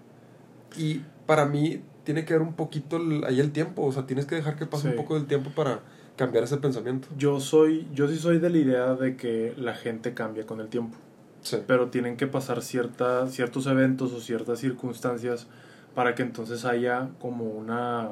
[0.77, 4.27] Y para mí tiene que ver un poquito el- ahí el tiempo, o sea, tienes
[4.27, 4.89] que dejar que pase Sí.
[4.91, 5.81] un poco del tiempo para
[6.17, 7.09] cambiar ese pensamiento.
[7.17, 10.69] Yo soy, yo sí soy de la idea de que la gente cambia con el
[10.69, 10.97] tiempo.
[11.43, 11.59] Sí.
[11.65, 15.47] pero tienen que pasar cierta, ciertos eventos o ciertas circunstancias
[15.95, 18.09] para que entonces haya como una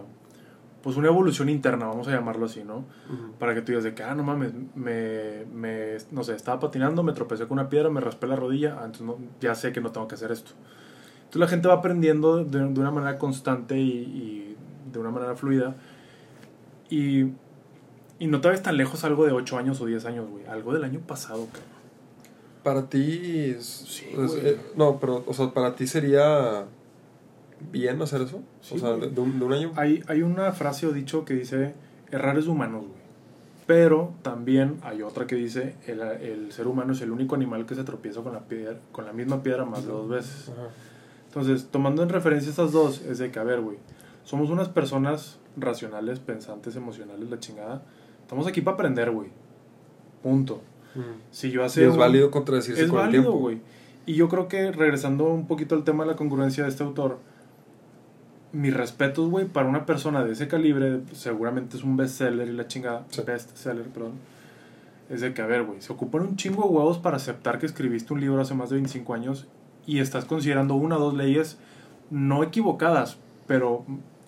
[0.82, 2.84] pues una evolución interna, vamos a llamarlo así, ¿no?
[3.38, 7.02] Para que tú digas de que, ah, no mames, me, me, no sé, estaba patinando,
[7.02, 9.80] me tropecé con una piedra, me raspé la rodilla, ah, entonces no, ya sé que
[9.80, 10.52] no tengo que hacer esto.
[11.20, 14.56] Entonces la gente va aprendiendo de, de una manera constante y, y
[14.92, 15.74] de una manera fluida
[16.90, 17.32] y,
[18.18, 20.72] y no te ves tan lejos algo de 8 años o 10 años, güey, algo
[20.72, 21.74] del año pasado, cabrón.
[22.62, 26.64] Para ti, es- Sí, es- eh, no, pero, o sea, para ti sería
[27.72, 28.40] bien hacer eso.
[28.62, 29.72] Sí, o sea, de, un, de un año.
[29.76, 31.74] Hay, hay una frase o dicho que dice,
[32.10, 33.04] errar es humanos, güey.
[33.66, 37.74] Pero también hay otra que dice, el, el ser humano es el único animal que
[37.74, 40.50] se tropieza con la, piedra, con la misma piedra más de dos veces.
[40.50, 40.68] Ajá.
[41.28, 43.78] Entonces, tomando en referencia estas dos, es de que, a ver, güey,
[44.24, 47.82] somos unas personas racionales, pensantes, emocionales, la chingada.
[48.24, 49.28] Estamos aquí para aprender, güey.
[50.22, 50.60] Punto.
[50.94, 51.00] Mm.
[51.30, 51.84] Si yo Y hace...
[51.86, 53.38] es un- válido contradecirse es con válido, el tiempo.
[53.38, 53.58] güey.
[54.06, 57.18] Y yo creo que regresando un poquito al tema de la congruencia de este autor,
[58.52, 62.68] mis respetos, güey, para una persona de ese calibre, seguramente es un bestseller y la
[62.68, 63.22] chingada, Sí.
[63.26, 64.12] bestseller, perdón.
[65.10, 67.66] Es de que, a ver, güey, se ocupan un chingo de huevos para aceptar que
[67.66, 69.46] escribiste un libro hace más de 25 años
[69.86, 71.58] y estás considerando una o dos leyes
[72.10, 73.84] no equivocadas, pero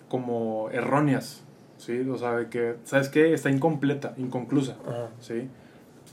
[0.09, 1.41] como erróneas,
[1.77, 1.99] ¿sí?
[2.09, 3.33] O sea, de que, ¿sabes qué?
[3.33, 5.09] Está incompleta, inconclusa, Ajá.
[5.19, 5.47] ¿sí?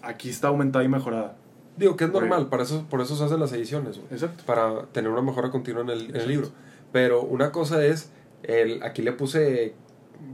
[0.02, 1.36] Aquí está aumentada y mejorada.
[1.76, 4.44] Digo que es normal, para eso, por eso se hacen las ediciones, güey, Exacto.
[4.46, 6.30] para tener una mejora continua en el, en el Exacto.
[6.30, 6.48] libro.
[6.92, 8.10] Pero una cosa es,
[8.44, 9.74] el, aquí le puse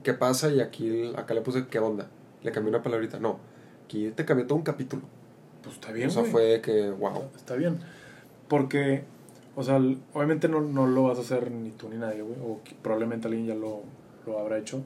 [0.03, 2.09] qué pasa y aquí acá le puse qué onda.
[2.43, 3.18] Le cambié una palabrita.
[3.18, 3.39] No,
[3.85, 5.03] aquí te cambié todo un capítulo.
[5.62, 6.33] Pues está bien, o sea, güey.
[6.33, 7.24] fue que, wow.
[7.37, 7.78] Está bien.
[8.49, 9.05] Porque,
[9.57, 9.76] o sea,
[10.12, 12.39] obviamente no, no lo vas a hacer ni tú ni nadie, güey.
[12.41, 13.83] O probablemente alguien ya lo,
[14.26, 14.83] lo habrá hecho.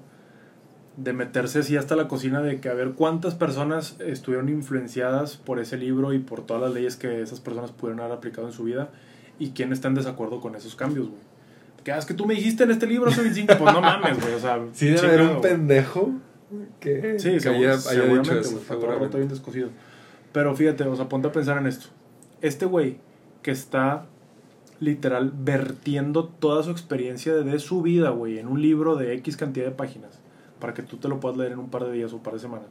[0.97, 5.59] De meterse así hasta la cocina de que a ver cuántas personas estuvieron influenciadas por
[5.59, 8.62] ese libro y por todas las leyes que esas personas pudieron haber aplicado en su
[8.64, 8.90] vida
[9.38, 11.20] y quién está en desacuerdo con esos cambios, güey.
[11.82, 14.20] Que "Ah, es que tú me dijiste en este libro hace 25, pues no mames,
[14.20, 14.34] güey.
[14.34, 16.12] O sea, Sí debe haber un pendejo
[16.78, 18.51] que, Sí, que seguro- haya, seguramente, dicho eso.
[18.59, 19.16] todo seguramente.
[19.16, 19.68] bien descosido.
[20.32, 21.86] Pero fíjate, o sea, ponte a pensar en esto.
[22.40, 22.99] Este güey
[23.42, 24.07] que está
[24.80, 29.64] literal vertiendo toda su experiencia de su vida, güey, en un libro de X cantidad
[29.66, 30.20] de páginas,
[30.61, 32.34] para que tú te lo puedas leer en un par de días o un par
[32.34, 32.68] de semanas.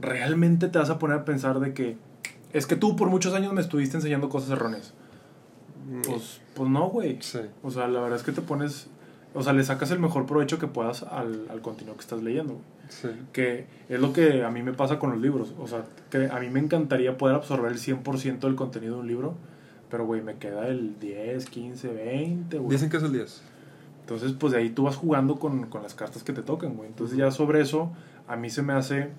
[0.00, 1.96] Realmente te vas a poner a pensar de que
[2.52, 4.94] es que tú por muchos años me estuviste enseñando cosas erróneas.
[5.90, 7.18] Mm, Pues, pues no, güey.
[7.20, 7.40] sí.
[7.62, 8.88] O sea, la verdad es que te pones,
[9.34, 12.54] o sea, le sacas el mejor provecho que puedas al, al contenido que estás leyendo,
[12.54, 13.08] güey Sí.
[13.34, 15.52] que es lo que a mí me pasa con los libros.
[15.58, 19.06] O sea, que a mí me encantaría poder absorber el 100% del contenido de un
[19.08, 19.34] libro,
[19.90, 22.70] pero, güey, me queda el 10, 15, 20, güey.
[22.70, 23.42] Dicen que es el 10.
[24.08, 26.88] Entonces, pues de ahí tú vas jugando con, con las cartas que te tocan, güey.
[26.88, 27.92] Entonces, ya sobre eso,
[28.26, 29.10] a mí se me hace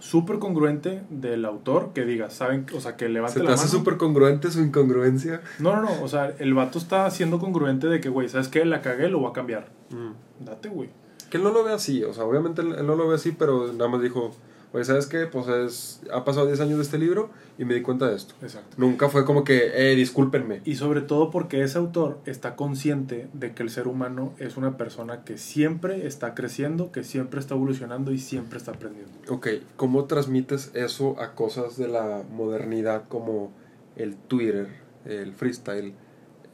[0.00, 2.66] súper congruente del autor que diga, ¿saben?
[2.74, 5.42] O sea, que levante ¿Se te la hace súper congruente su incongruencia?
[5.60, 6.02] No, no, no.
[6.02, 8.64] O sea, el vato está siendo congruente de que, güey, ¿sabes qué?
[8.64, 9.68] La cagué, lo voy a cambiar.
[9.90, 10.44] Mm.
[10.44, 10.90] Date, güey.
[11.30, 13.72] Que él no lo ve así, o sea, obviamente él no lo ve así, pero
[13.74, 14.32] nada más dijo,
[14.76, 15.24] oye, ¿sabes qué?
[15.26, 18.34] Pues es, ha pasado 10 años de este libro y me di cuenta de esto.
[18.42, 18.76] Exacto.
[18.76, 20.60] Nunca fue como que, eh, discúlpenme.
[20.66, 24.76] Y sobre todo porque ese autor está consciente de que el ser humano es una
[24.76, 29.12] persona que siempre está creciendo, que siempre está evolucionando y siempre está aprendiendo.
[29.30, 33.52] Ok, ¿cómo transmites eso a cosas de la modernidad como
[33.96, 34.68] el Twitter,
[35.06, 35.94] el freestyle,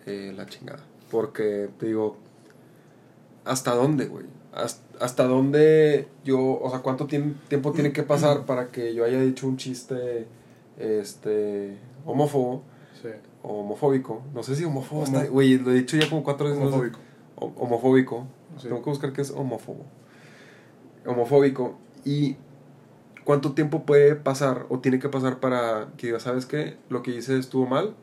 [0.06, 0.84] eh, la chingada?
[1.10, 2.18] Porque te digo,
[3.44, 4.26] ¿hasta dónde, güey?
[5.00, 9.20] ¿Hasta, dónde yo, o sea, cuánto tiem- tiempo tiene que pasar para que yo haya
[9.20, 10.26] dicho un chiste
[10.78, 12.62] este, homófobo
[13.00, 13.08] Sí.
[13.42, 14.22] o homofóbico.
[14.34, 15.28] No sé si homófobo Homo- está.
[15.30, 16.60] Güey, lo he dicho ya como cuatro veces.
[16.62, 16.74] no sé.
[16.76, 16.98] Homofóbico.
[17.36, 18.26] Ho- homofóbico.
[18.58, 18.68] Sí.
[18.68, 19.84] Tengo que buscar qué es homófobo.
[21.06, 21.74] Homofóbico.
[22.04, 22.36] Y
[23.24, 26.76] cuánto tiempo puede pasar o tiene que pasar para que diga, ¿sabes qué?
[26.90, 27.94] Lo que hice estuvo mal.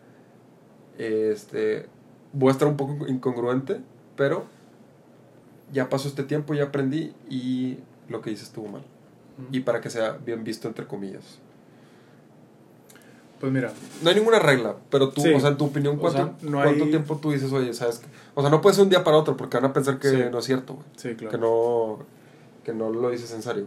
[0.98, 1.86] Este,
[2.34, 3.80] voy a estar un poco incongruente,
[4.16, 4.46] pero
[5.72, 8.84] ya pasó este tiempo, ya aprendí y lo que hice estuvo mal.
[9.52, 11.40] Y para que sea bien visto, entre comillas.
[13.40, 13.72] Pues mira,
[14.04, 15.34] No hay ninguna regla, pero tú, Sí.
[15.34, 17.74] o sea, en tu opinión, O ¿cuánto, sea, no cuánto hay- tiempo tú dices, oye,
[17.74, 18.08] sabes qué?
[18.36, 20.18] O sea, no puede ser un día para otro porque van a pensar que Sí.
[20.30, 20.86] no es cierto, güey.
[20.98, 21.32] sí, claro.
[21.32, 22.00] Que no,
[22.66, 23.66] que no lo dices en serio.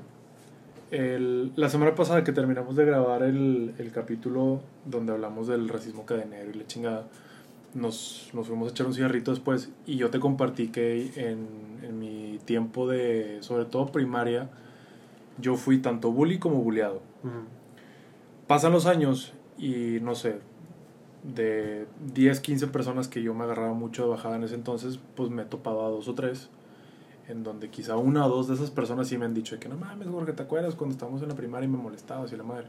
[0.90, 6.04] El- la semana pasada que terminamos de grabar el, el capítulo donde hablamos del racismo
[6.04, 7.06] cadenero y la chingada,
[7.72, 11.46] nos, nos fuimos a echar un cigarrito después y yo te compartí que en,
[11.82, 14.50] en mi tiempo de, sobre todo primaria,
[15.38, 17.02] yo fui tanto bully como bulleado.
[18.46, 20.40] Pasan los años y no sé,
[21.22, 25.30] de 10, 15 personas que yo me agarraba mucho de bajada en ese entonces, pues
[25.30, 26.48] me he topado a dos o tres,
[27.28, 29.68] en donde quizá una o dos de esas personas sí me han dicho de que
[29.68, 32.44] no mames, Jorge, ¿te acuerdas cuando estábamos en la primaria y me molestabas y la
[32.44, 32.66] madre?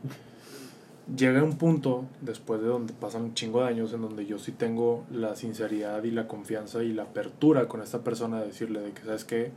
[1.17, 4.53] Llega un punto, después de donde pasan un chingo de años, en donde yo sí
[4.53, 8.91] tengo la sinceridad y la confianza y la apertura con esta persona de decirle de
[8.91, 9.51] que, ¿sabes qué?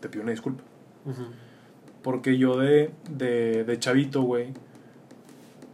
[0.00, 0.62] Te pido una disculpa.
[2.02, 4.52] Porque yo de, de, de chavito, güey,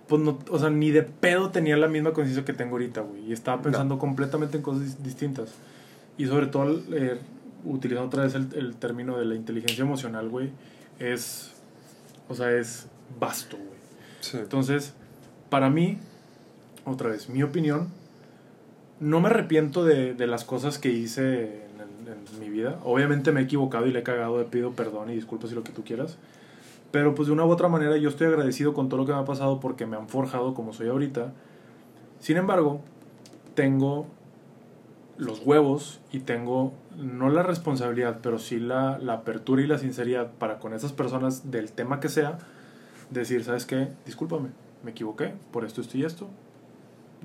[0.07, 3.27] pues no, o sea, ni de pedo tenía la misma conciencia que tengo ahorita, güey.
[3.29, 5.53] Y estaba pensando completamente en cosas dis- distintas.
[6.17, 7.19] Y sobre todo, eh,
[7.65, 10.51] utilizando otra vez el, el término de la inteligencia emocional, güey,
[11.01, 11.51] es,
[12.29, 12.87] o sea, es
[13.19, 13.72] vasto, güey.
[14.35, 14.95] Entonces,
[15.51, 15.99] para mí,
[16.85, 17.89] otra vez, mi opinión,
[19.01, 22.79] no me arrepiento de, de las cosas que hice en, en- en mi vida.
[22.85, 25.65] Obviamente me he equivocado y le he cagado, le pido perdón y disculpas y lo
[25.65, 26.19] que tú quieras.
[26.93, 29.19] Pero pues de una u otra manera yo estoy agradecido con todo lo que me
[29.19, 31.33] ha pasado porque me han forjado como soy ahorita.
[32.21, 32.81] Sin embargo,
[33.55, 34.07] tengo
[35.19, 40.31] los huevos y tengo no la responsabilidad, pero sí la, la apertura y la sinceridad
[40.39, 42.39] para con esas personas del tema que sea,
[43.13, 43.89] decir, ¿sabes qué?
[44.07, 44.49] Discúlpame,
[44.85, 46.29] me equivoqué por esto, esto y esto.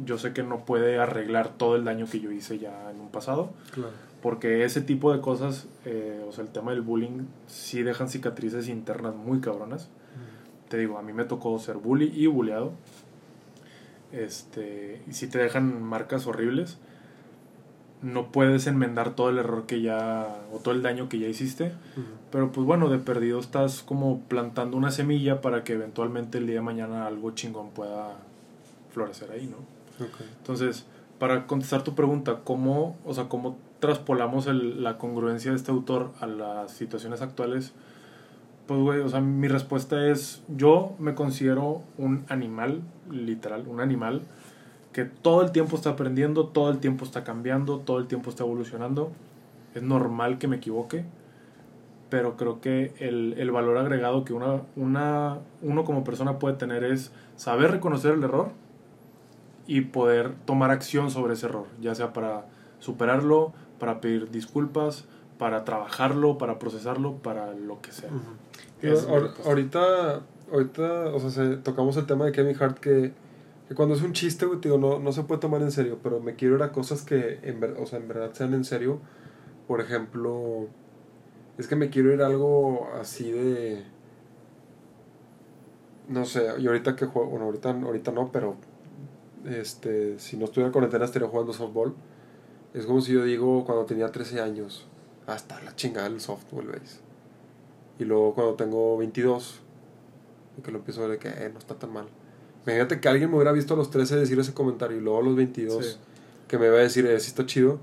[0.04, 3.10] Yo sé que no puede arreglar todo el daño que yo hice ya en un
[3.10, 3.92] pasado, Claro.
[4.22, 8.68] porque ese tipo de cosas, eh, o sea, el tema del bullying, sí dejan cicatrices
[8.70, 9.90] internas muy cabronas.
[10.70, 12.74] Te digo, a mí me tocó ser bully y bulleado.
[14.12, 16.78] Este, y sí te dejan marcas horribles.
[18.02, 21.72] No puedes enmendar todo el error que ya, o todo el daño que ya hiciste.
[22.32, 26.56] Pero pues bueno, de perdido estás como plantando una semilla para que eventualmente el día
[26.56, 28.16] de mañana algo chingón pueda
[28.92, 29.58] florecer ahí, ¿no?
[30.40, 30.86] Entonces,
[31.20, 36.12] para contestar tu pregunta, ¿cómo, o sea, cómo traspolamos el- la congruencia de este autor
[36.20, 37.74] a las situaciones actuales?
[38.68, 44.22] Pues, güey, o sea, mi respuesta es, yo me considero un animal, literal, un animal,
[44.98, 48.44] que todo el tiempo está aprendiendo, todo el tiempo está cambiando, todo el tiempo está
[48.44, 49.12] evolucionando.
[49.76, 51.06] Es normal que me equivoque,
[52.10, 56.84] pero creo que el, el valor agregado que una, una, uno como persona puede tener
[56.84, 58.50] es saber reconocer el error
[59.68, 62.46] y poder tomar acción sobre ese error, ya sea para
[62.80, 65.06] superarlo, para pedir disculpas,
[65.38, 68.10] para trabajarlo, para procesarlo, para lo que sea.
[68.82, 70.22] Yo, Esa es ahor- ahorita,
[70.52, 73.14] ahorita, o sea, se- tocamos el tema de Kevin Hart que,
[73.68, 76.20] que cuando es un chiste, güey, digo, no, no se puede tomar en serio, pero
[76.22, 79.00] me quiero ir a cosas que en, ver- o sea, en verdad sean en serio.
[79.68, 80.68] Por ejemplo,
[81.58, 83.84] es que me quiero ir a algo así de...
[86.08, 88.56] No sé, y ahorita que juego, bueno, ahorita, ahorita no, pero
[89.46, 91.96] este, si no estuviera en cuarentena estaría jugando softball.
[92.74, 94.88] Es como si yo digo cuando tenía 13 años,
[95.28, 97.02] hasta la chingada el softball, ¿veis?
[98.00, 99.62] Y luego cuando tengo 22,
[100.58, 102.08] y que lo empiezo a ver que eh, no está tan mal.
[102.68, 105.24] Imagínate que alguien me hubiera visto a los 13 decir ese comentario y luego a
[105.24, 105.98] los 22 Sí.
[106.48, 107.80] que me va a decir, eh, sí está chido,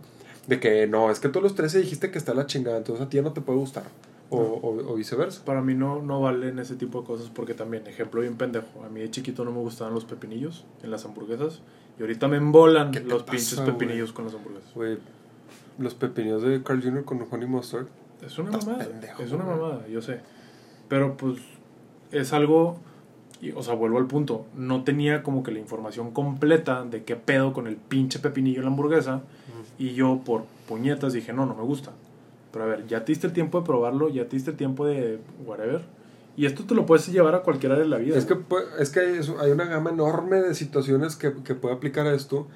[0.46, 3.04] de que no, es que tú a los 13 dijiste que está la chingada, entonces
[3.04, 3.84] a ti ya no te puede gustar.
[4.30, 4.42] O, No.
[4.44, 5.44] o, o viceversa.
[5.44, 8.88] Para mí no, no valen ese tipo de cosas porque también, ejemplo bien pendejo, a
[8.90, 11.60] mí de chiquito no me gustaban los pepinillos en las hamburguesas
[11.98, 14.72] y ahorita me embolan ¿Qué te los pasa, pinches pepinillos con las hamburguesas.
[14.74, 14.98] Güey,
[15.78, 17.04] los pepinillos de Carl Jr.
[17.04, 17.86] con honey mustard.
[18.24, 20.20] Es una mamada, pendejo, es una mamada, yo sé.
[20.88, 21.38] Pero pues
[22.12, 22.78] es algo,
[23.44, 27.14] y, o sea, vuelvo al punto, no tenía como que la información completa de qué
[27.14, 29.20] pedo con el pinche pepinillo en la hamburguesa
[29.78, 31.92] y yo por puñetas dije, no, no me gusta.
[32.52, 34.86] Pero a ver, ya te diste el tiempo de probarlo, ya te diste el tiempo
[34.86, 35.82] de whatever.
[36.36, 38.16] Y esto te lo puedes llevar a cualquier área de la vida.
[38.16, 38.38] Es que,
[38.78, 42.46] es que hay, hay una gama enorme de situaciones que, que puede aplicar a esto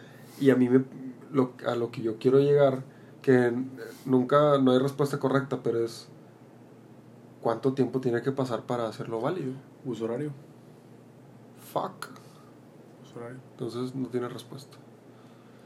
[0.41, 0.85] y a mí me,
[1.33, 2.83] lo, a lo que yo quiero llegar,
[3.21, 3.53] que
[4.07, 6.09] nunca, no hay respuesta correcta, pero es
[7.43, 9.53] cuánto tiempo tiene que pasar para hacerlo válido.
[9.85, 10.33] Uso horario.
[11.73, 12.09] Fuck.
[13.53, 14.77] Entonces no tiene respuesta.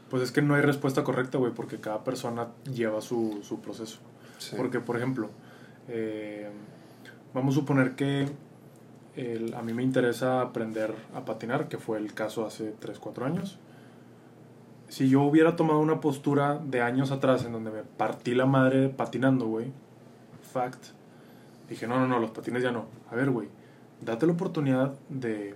[0.09, 3.99] Pues es que no hay respuesta correcta, güey, porque cada persona lleva su, su proceso.
[4.37, 4.55] Sí.
[4.57, 5.29] Porque, por ejemplo,
[5.87, 6.49] eh,
[7.33, 8.27] vamos a suponer que
[9.15, 13.25] el- a mí me interesa aprender a patinar, que fue el caso hace 3, 4
[13.25, 13.57] años.
[14.89, 18.89] Si yo hubiera tomado una postura de años atrás en donde me partí la madre
[18.89, 19.71] patinando, güey,
[20.51, 20.83] fact,
[21.69, 22.85] dije, no, no, no, los patines ya no.
[23.09, 23.47] A ver, güey,
[24.01, 25.55] date la oportunidad de,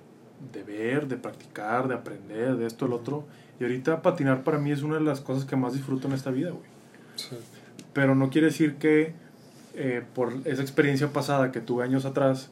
[0.53, 3.25] de ver, de practicar, de aprender, de esto, el otro.
[3.59, 6.31] Y ahorita patinar para mí es una de las cosas que más disfruto en esta
[6.31, 6.65] vida, güey
[7.15, 7.35] Sí.
[7.93, 9.13] pero no quiere decir que
[9.73, 12.51] eh, por esa experiencia pasada que tuve años atrás,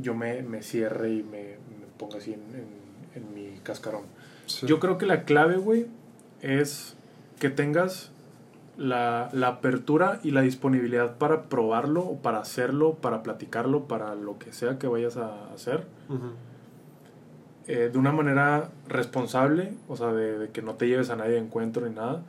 [0.00, 1.40] yo me, me cierre y me,
[1.78, 4.02] me ponga así en, en- en mi cascarón.
[4.46, 4.66] Sí.
[4.66, 5.86] Yo creo que la clave, güey,
[6.42, 6.96] es
[7.38, 8.10] que tengas
[8.76, 14.52] la, la apertura y la disponibilidad para probarlo, para hacerlo, para platicarlo, para lo que
[14.52, 16.32] sea que vayas a hacer, Ujú.
[17.66, 21.32] Eh, de una manera responsable, o sea, de, de que no te lleves a nadie
[21.32, 22.22] de encuentro ni nada,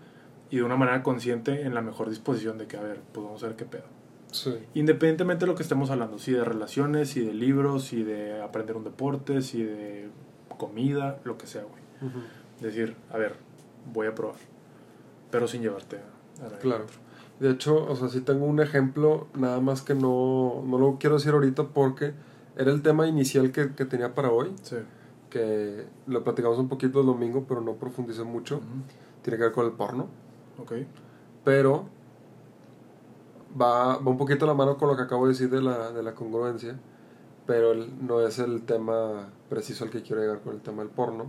[0.50, 3.44] y de una manera consciente en la mejor disposición de que, a ver, pues vamos
[3.44, 3.84] a ver qué pedo.
[4.32, 4.54] Sí.
[4.74, 8.76] Independientemente de lo que estemos hablando, si de relaciones, si de libros, si de aprender
[8.76, 10.10] un deporte, si de
[10.58, 11.82] comida, lo que sea, güey.
[12.02, 12.20] Ujú.
[12.62, 13.36] Decir, a ver,
[13.94, 14.36] voy a probar,
[15.32, 16.58] pero sin llevarte a, nadie.
[16.60, 16.86] Claro.
[17.40, 21.16] De hecho, o sea, sí tengo un ejemplo, nada más que no, no lo quiero
[21.18, 22.14] decir ahorita porque
[22.58, 24.78] era el tema inicial que, que tenía para hoy, Sí.
[25.36, 28.56] Que lo platicamos un poquito el domingo, pero no profundicé mucho.
[28.56, 28.66] Ujú.
[29.22, 30.08] Tiene que ver con el porno,
[30.62, 30.72] Ok.
[31.44, 31.86] pero
[33.60, 35.92] va, va un poquito a la mano con lo que acabo de decir de la,
[35.92, 36.80] de la congruencia,
[37.46, 40.90] pero el- no es el tema preciso al que quiero llegar con el tema del
[40.92, 41.26] porno.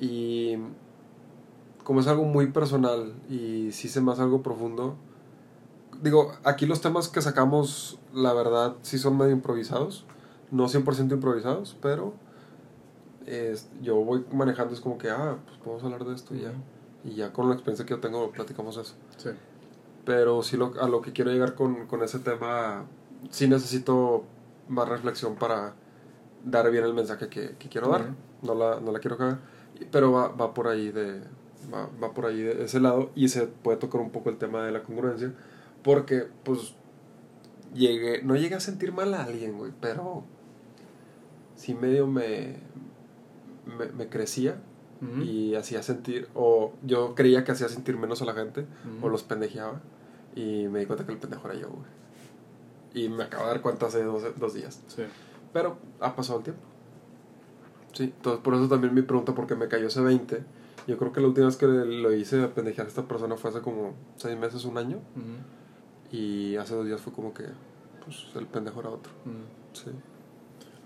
[0.00, 0.56] Y
[1.82, 4.94] como es algo muy personal y sí se me hace algo profundo,
[6.02, 10.04] digo, aquí los temas que sacamos, la verdad, sí son medio improvisados,
[10.52, 12.12] no 100% improvisados, pero
[13.28, 16.52] es- yo voy manejando, es como que, ah, pues podemos hablar de esto y ya.
[17.04, 18.94] Y ya con la experiencia que yo tengo, platicamos eso.
[19.16, 19.30] Sí.
[20.04, 22.86] Pero sí lo, a lo que quiero llegar con, con ese tema,
[23.30, 24.24] sí necesito
[24.68, 25.74] más reflexión para
[26.44, 28.02] dar bien el mensaje que, que quiero dar.
[28.02, 28.10] Ujú.
[28.42, 29.38] No la, no la quiero cagar.
[29.90, 31.20] Pero va, va por ahí de.
[31.72, 33.10] Va, va por ahí de ese lado.
[33.14, 35.32] Y se puede tocar un poco el tema de la congruencia.
[35.82, 36.74] Porque, pues.
[37.74, 38.22] Llegué.
[38.22, 39.72] No llegué a sentir mal a alguien, güey.
[39.80, 40.24] Pero.
[41.54, 42.56] Sí medio me.
[43.76, 44.60] Me, me crecía.
[45.00, 45.22] Ujú.
[45.22, 46.28] Y hacía sentir.
[46.34, 48.62] O yo creía que hacía sentir menos a la gente.
[48.96, 49.06] Ujú.
[49.06, 49.80] O los pendejeaba.
[50.34, 51.86] Y me di cuenta que el pendejo era yo, güey.
[52.94, 54.82] Y me acabo de dar cuenta hace dos, dos días.
[54.88, 55.04] Sí.
[55.52, 56.62] Pero ha pasado el tiempo.
[57.92, 60.42] Sí, entonces por eso también mi pregunta, porque me cayó ese 20.
[60.86, 63.50] Yo creo que la última vez que lo hice a pendejear a esta persona fue
[63.50, 64.98] hace como seis meses, un año.
[65.16, 66.16] Ujú.
[66.16, 67.44] Y hace dos días fue como que,
[68.04, 69.12] pues, el pendejo era otro.
[69.26, 69.34] Ujú.
[69.72, 69.90] Sí.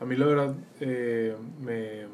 [0.00, 2.06] A mí la verdad eh, me...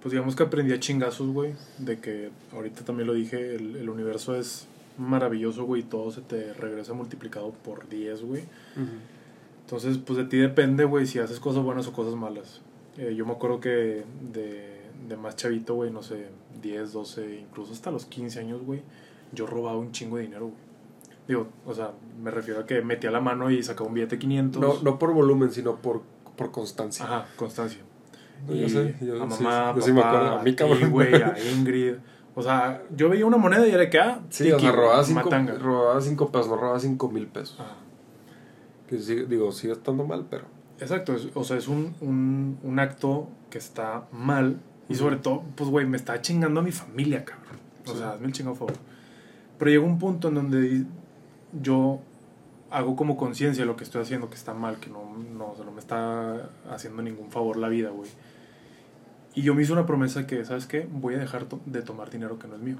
[0.00, 1.54] Pues digamos que aprendí a chingazos, güey.
[1.78, 5.82] De que ahorita también lo dije, el, el universo es maravilloso, güey.
[5.82, 8.44] y Todo se te regresa multiplicado por 10, güey.
[9.64, 12.60] Entonces, pues de ti depende, güey, si haces cosas buenas o cosas malas.
[12.96, 16.26] Eh, yo me acuerdo que de, de más chavito, güey, no sé,
[16.62, 18.82] 10, 12, incluso hasta los 15 años, güey,
[19.32, 20.68] yo robaba un chingo de dinero, güey.
[21.28, 21.92] Digo, o sea,
[22.22, 24.62] me refiero a que metía la mano y sacaba un billete de 500.
[24.62, 26.00] No, no por volumen, sino por,
[26.36, 27.04] por constancia.
[27.04, 27.80] Ajá, constancia.
[28.46, 30.38] No, Y yo sé, yo- a sí, mamá, yo sí me papá, acuerdo.
[30.64, 31.94] A mí, güey, a Ingrid.
[32.34, 34.76] O sea, yo veía una moneda y era de que, ah, Sí, o tiki, sea,
[34.76, 37.58] robaba cinco, robaba cinco pesos, no robaba cinco mil pesos.
[37.58, 37.74] Ajá.
[38.88, 40.44] Que sí, digo, sigue estando mal, pero...
[40.78, 45.42] Exacto, es- o sea, es un, un, un acto que está mal y sobre todo,
[45.56, 47.58] pues, güey, me está chingando a mi familia, cabrón.
[47.86, 47.98] O Sí.
[47.98, 48.74] sea, hazme el chingado favor.
[49.58, 50.84] Pero llega un punto en donde
[51.60, 51.98] yo
[52.70, 55.56] hago como conciencia de lo que estoy haciendo, que está mal, que no, no, o
[55.56, 58.08] sea, no me está haciendo ningún favor la vida, güey.
[59.38, 60.88] Y yo me hice una promesa que, ¿sabes qué?
[60.90, 62.76] Voy a dejar to- de tomar dinero que no es mío.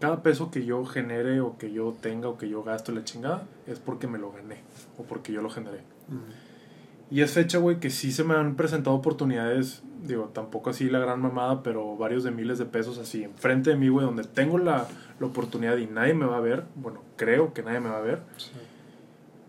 [0.00, 3.44] Cada peso que yo genere o que yo tenga o que yo gasto la chingada
[3.66, 4.56] es porque me lo gané
[4.98, 5.78] o porque yo lo generé.
[7.10, 10.98] Y es fecha, güey, que sí se me han presentado oportunidades, digo, tampoco así la
[10.98, 14.58] gran mamada, pero varios de miles de pesos así enfrente de mí, güey, donde tengo
[14.58, 14.86] la,
[15.20, 18.02] la oportunidad y nadie me va a ver, bueno, creo que nadie me va a
[18.02, 18.20] ver.
[18.38, 18.50] Sí.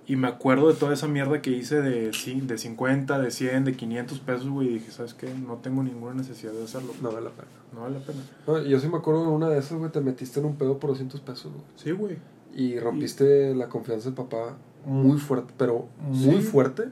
[0.06, 3.64] Y me acuerdo de toda esa mierda que hice de, sí, de 50, de 100,
[3.64, 5.34] de 500 pesos, güey, y dije, ¿sabes qué?
[5.34, 6.92] No tengo ninguna necesidad de hacerlo.
[7.02, 7.48] No vale la pena.
[7.74, 8.20] No vale la pena.
[8.46, 10.78] No, yo sí me acuerdo de una de esas, güey, te metiste en un pedo
[10.78, 11.64] por 200 pesos, güey.
[11.78, 12.18] Sí, güey.
[12.54, 16.42] Y rompiste la confianza del papá muy fuerte, pero muy Sí.
[16.42, 16.84] fuerte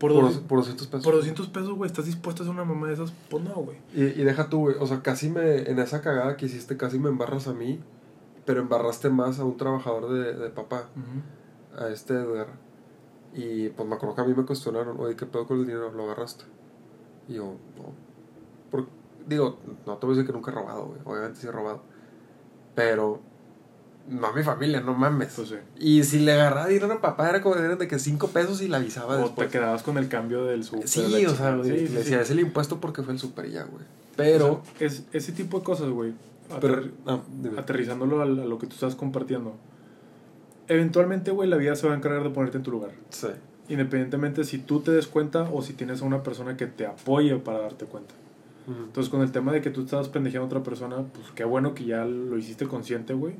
[0.00, 1.04] Por, por, dos- por 200 pesos.
[1.04, 3.12] por 200 pesos, güey, ¿estás dispuesto a hacer una mamá de esas?
[3.30, 3.76] Pues no, güey.
[3.94, 6.98] Y, y deja tú, güey, o sea, casi me, en esa cagada que hiciste, casi
[6.98, 7.78] me embarras a mí,
[8.44, 11.20] pero embarraste más a un trabajador de, de papá, Ujú.
[11.78, 12.48] A este Edgar.
[13.32, 15.90] Y pues me acuerdo que a mí me cuestionaron, oye, ¿qué pedo con el dinero?
[15.92, 16.44] ¿Lo agarraste?
[17.28, 18.04] Y yo, no.
[19.26, 21.00] Digo, no te voy a decir que nunca he robado, güey.
[21.04, 21.80] Obviamente sí he robado.
[22.74, 23.20] Pero
[24.08, 25.32] no a mi familia, no mames.
[25.34, 25.54] Pues sí.
[25.78, 28.76] Y si le agarraba dinero a papá, era como de que 5 pesos y la
[28.76, 29.48] avisaba O después.
[29.48, 30.88] te quedabas con el cambio del súper.
[30.88, 33.84] Sí, o sea, Sí, le decía, es el impuesto porque fue el super ya, güey.
[34.16, 36.12] Pero, O sea, es, ese tipo de cosas, güey.
[37.06, 37.20] ah,
[37.56, 39.54] aterrizándolo a, a lo que tú estás compartiendo.
[40.68, 42.92] Eventualmente, güey, la vida se va a encargar de ponerte en tu lugar.
[43.10, 43.28] Sí.
[43.68, 47.36] Independientemente si tú te des cuenta o si tienes a una persona que te apoye
[47.36, 48.14] para darte cuenta.
[48.66, 48.84] Ujú.
[48.84, 51.74] Entonces, con el tema de que tú estabas pendejeando a otra persona, pues qué bueno
[51.74, 53.34] que ya lo hiciste consciente, güey.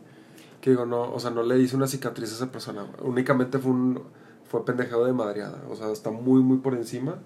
[0.60, 2.86] Que digo, no, o sea, no le hice una cicatriz a esa persona.
[3.02, 4.02] Únicamente fue un,
[4.48, 5.62] fue pendejado de madreada.
[5.70, 7.16] O sea, está muy, muy por encima.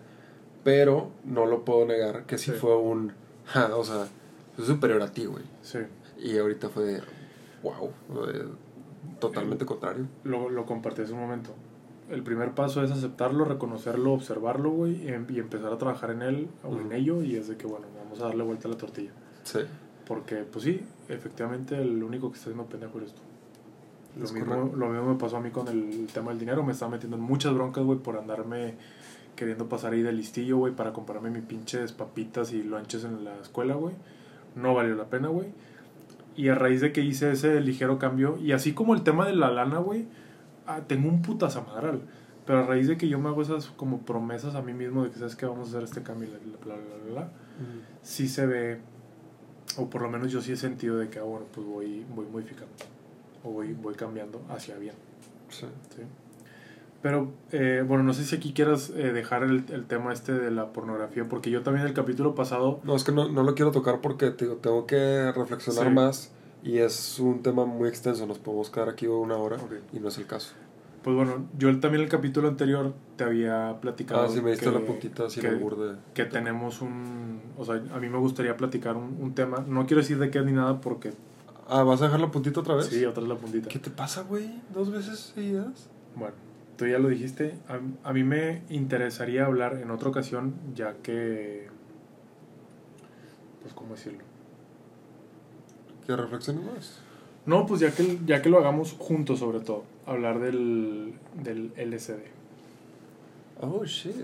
[0.64, 2.58] Pero no lo puedo negar que sí, Sí.
[2.58, 3.12] fue un,
[3.46, 4.06] ja, o sea,
[4.58, 5.44] es superior a ti, güey.
[5.62, 5.78] Sí.
[6.18, 7.00] Y ahorita fue de,
[7.62, 7.90] wow,
[9.20, 10.06] totalmente contrario.
[10.24, 11.50] Lo, lo compartí hace un momento.
[12.10, 16.22] El primer paso es aceptarlo, reconocerlo, observarlo, güey, y, em- y empezar a trabajar en
[16.22, 17.22] él o en ello.
[17.22, 19.10] Y es de que, bueno, vamos a darle vuelta a la tortilla.
[19.42, 19.60] Sí.
[20.06, 23.20] Porque, pues sí, efectivamente, el único que está haciendo pendejo eres tú.
[24.18, 24.76] Lo Es mismo, correcto.
[24.78, 26.62] lo mismo me pasó a mí con el tema del dinero.
[26.64, 28.74] Me estaba metiendo en muchas broncas, güey, por andarme
[29.36, 33.36] queriendo pasar ahí de listillo, güey, para comprarme mis pinches papitas y lonches en la
[33.36, 33.94] escuela, güey.
[34.56, 35.48] No valió la pena, güey.
[36.38, 39.34] Y a raíz de que hice ese ligero cambio, y así como el tema de
[39.34, 40.06] la lana, güey,
[40.68, 42.02] ah, tengo un putazamadral.
[42.46, 45.10] Pero a raíz de que yo me hago esas como promesas a mí mismo de
[45.10, 46.28] que sabes que vamos a hacer este cambio,
[46.64, 47.28] bla, bla, bla, bla,
[48.02, 48.78] sí se ve,
[49.78, 52.26] o por lo menos yo sí he sentido de que, ah, bueno, pues voy, voy
[52.26, 52.72] modificando,
[53.42, 54.94] o voy, voy cambiando hacia bien.
[55.48, 55.66] Sí.
[55.96, 56.02] ¿sí?
[57.02, 60.50] Pero, eh, bueno, no sé si aquí quieras eh, dejar el, el tema este de
[60.50, 63.70] la pornografía, porque yo también el capítulo pasado, No, es que no, no lo quiero
[63.70, 65.90] tocar porque te digo, tengo que reflexionar Sí.
[65.94, 66.32] más
[66.64, 69.58] y es un tema muy extenso, nos podemos quedar aquí una hora
[69.92, 70.54] y no es el caso.
[71.04, 74.72] pues bueno, yo también el capítulo anterior te había platicado Ah, sí, me diste que-
[74.72, 75.94] la puntita así que- burde.
[76.14, 80.02] que tenemos un, o sea, a mí me gustaría platicar un, un tema, no quiero
[80.02, 81.12] decir de qué ni nada porque,
[81.68, 82.86] Ah, ¿vas a dejar la puntita otra vez?
[82.86, 83.68] sí, otra es la puntita.
[83.68, 84.60] ¿Qué te pasa, güey?
[84.74, 85.88] ¿Dos veces seguidas?
[86.16, 86.34] Bueno,
[86.78, 87.52] tú ya lo dijiste.
[87.68, 91.68] A, a mí me interesaría hablar en otra ocasión, ya que.
[93.60, 94.20] Pues, ¿cómo decirlo?
[96.06, 97.00] Que reflexiones más.
[97.44, 99.84] No, pues ya que, ya que lo hagamos juntos, sobre todo.
[100.06, 102.14] Hablar del, del LSD.
[103.60, 104.14] Oh, shit.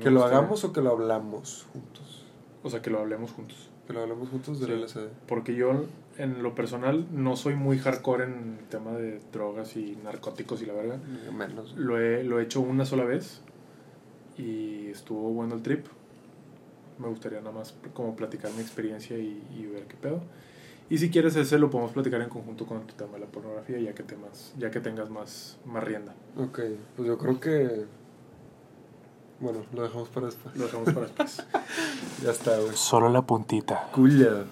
[0.00, 2.24] ¿Que lo hagamos o que lo hablamos juntos?
[2.62, 3.70] O sea, que lo hablemos juntos.
[3.86, 4.98] Que lo hablamos juntos del Sí.
[4.98, 5.08] LSD.
[5.26, 5.86] Porque yo,
[6.22, 10.66] en lo personal, no soy muy hardcore en el tema de drogas y narcóticos y
[10.66, 10.98] la verga.
[11.32, 11.74] Menos.
[11.76, 13.42] Lo he, lo he hecho una sola vez
[14.36, 15.86] y estuvo bueno el trip.
[16.98, 20.20] Me gustaría nada más como platicar mi experiencia y, y ver qué pedo.
[20.90, 23.78] Y si quieres ese lo podemos platicar en conjunto con tu tema de la pornografía
[23.78, 26.12] ya que, te más, ya que tengas más, más rienda.
[26.36, 26.60] Ok,
[26.96, 27.86] pues yo creo que...
[29.38, 30.54] Bueno, lo dejamos para después.
[30.56, 31.46] Lo dejamos para después.
[32.24, 32.74] Ya está, güey.
[32.74, 33.88] Solo la puntita.
[33.92, 34.44] Cuya.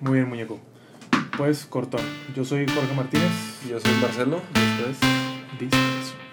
[0.00, 0.60] Muy bien, muñeco.
[1.38, 2.00] Pues cortón.
[2.34, 3.30] Yo soy Jorge Martínez.
[3.64, 4.42] Y yo soy Marcelo.
[4.56, 6.27] Y esto es Disperso.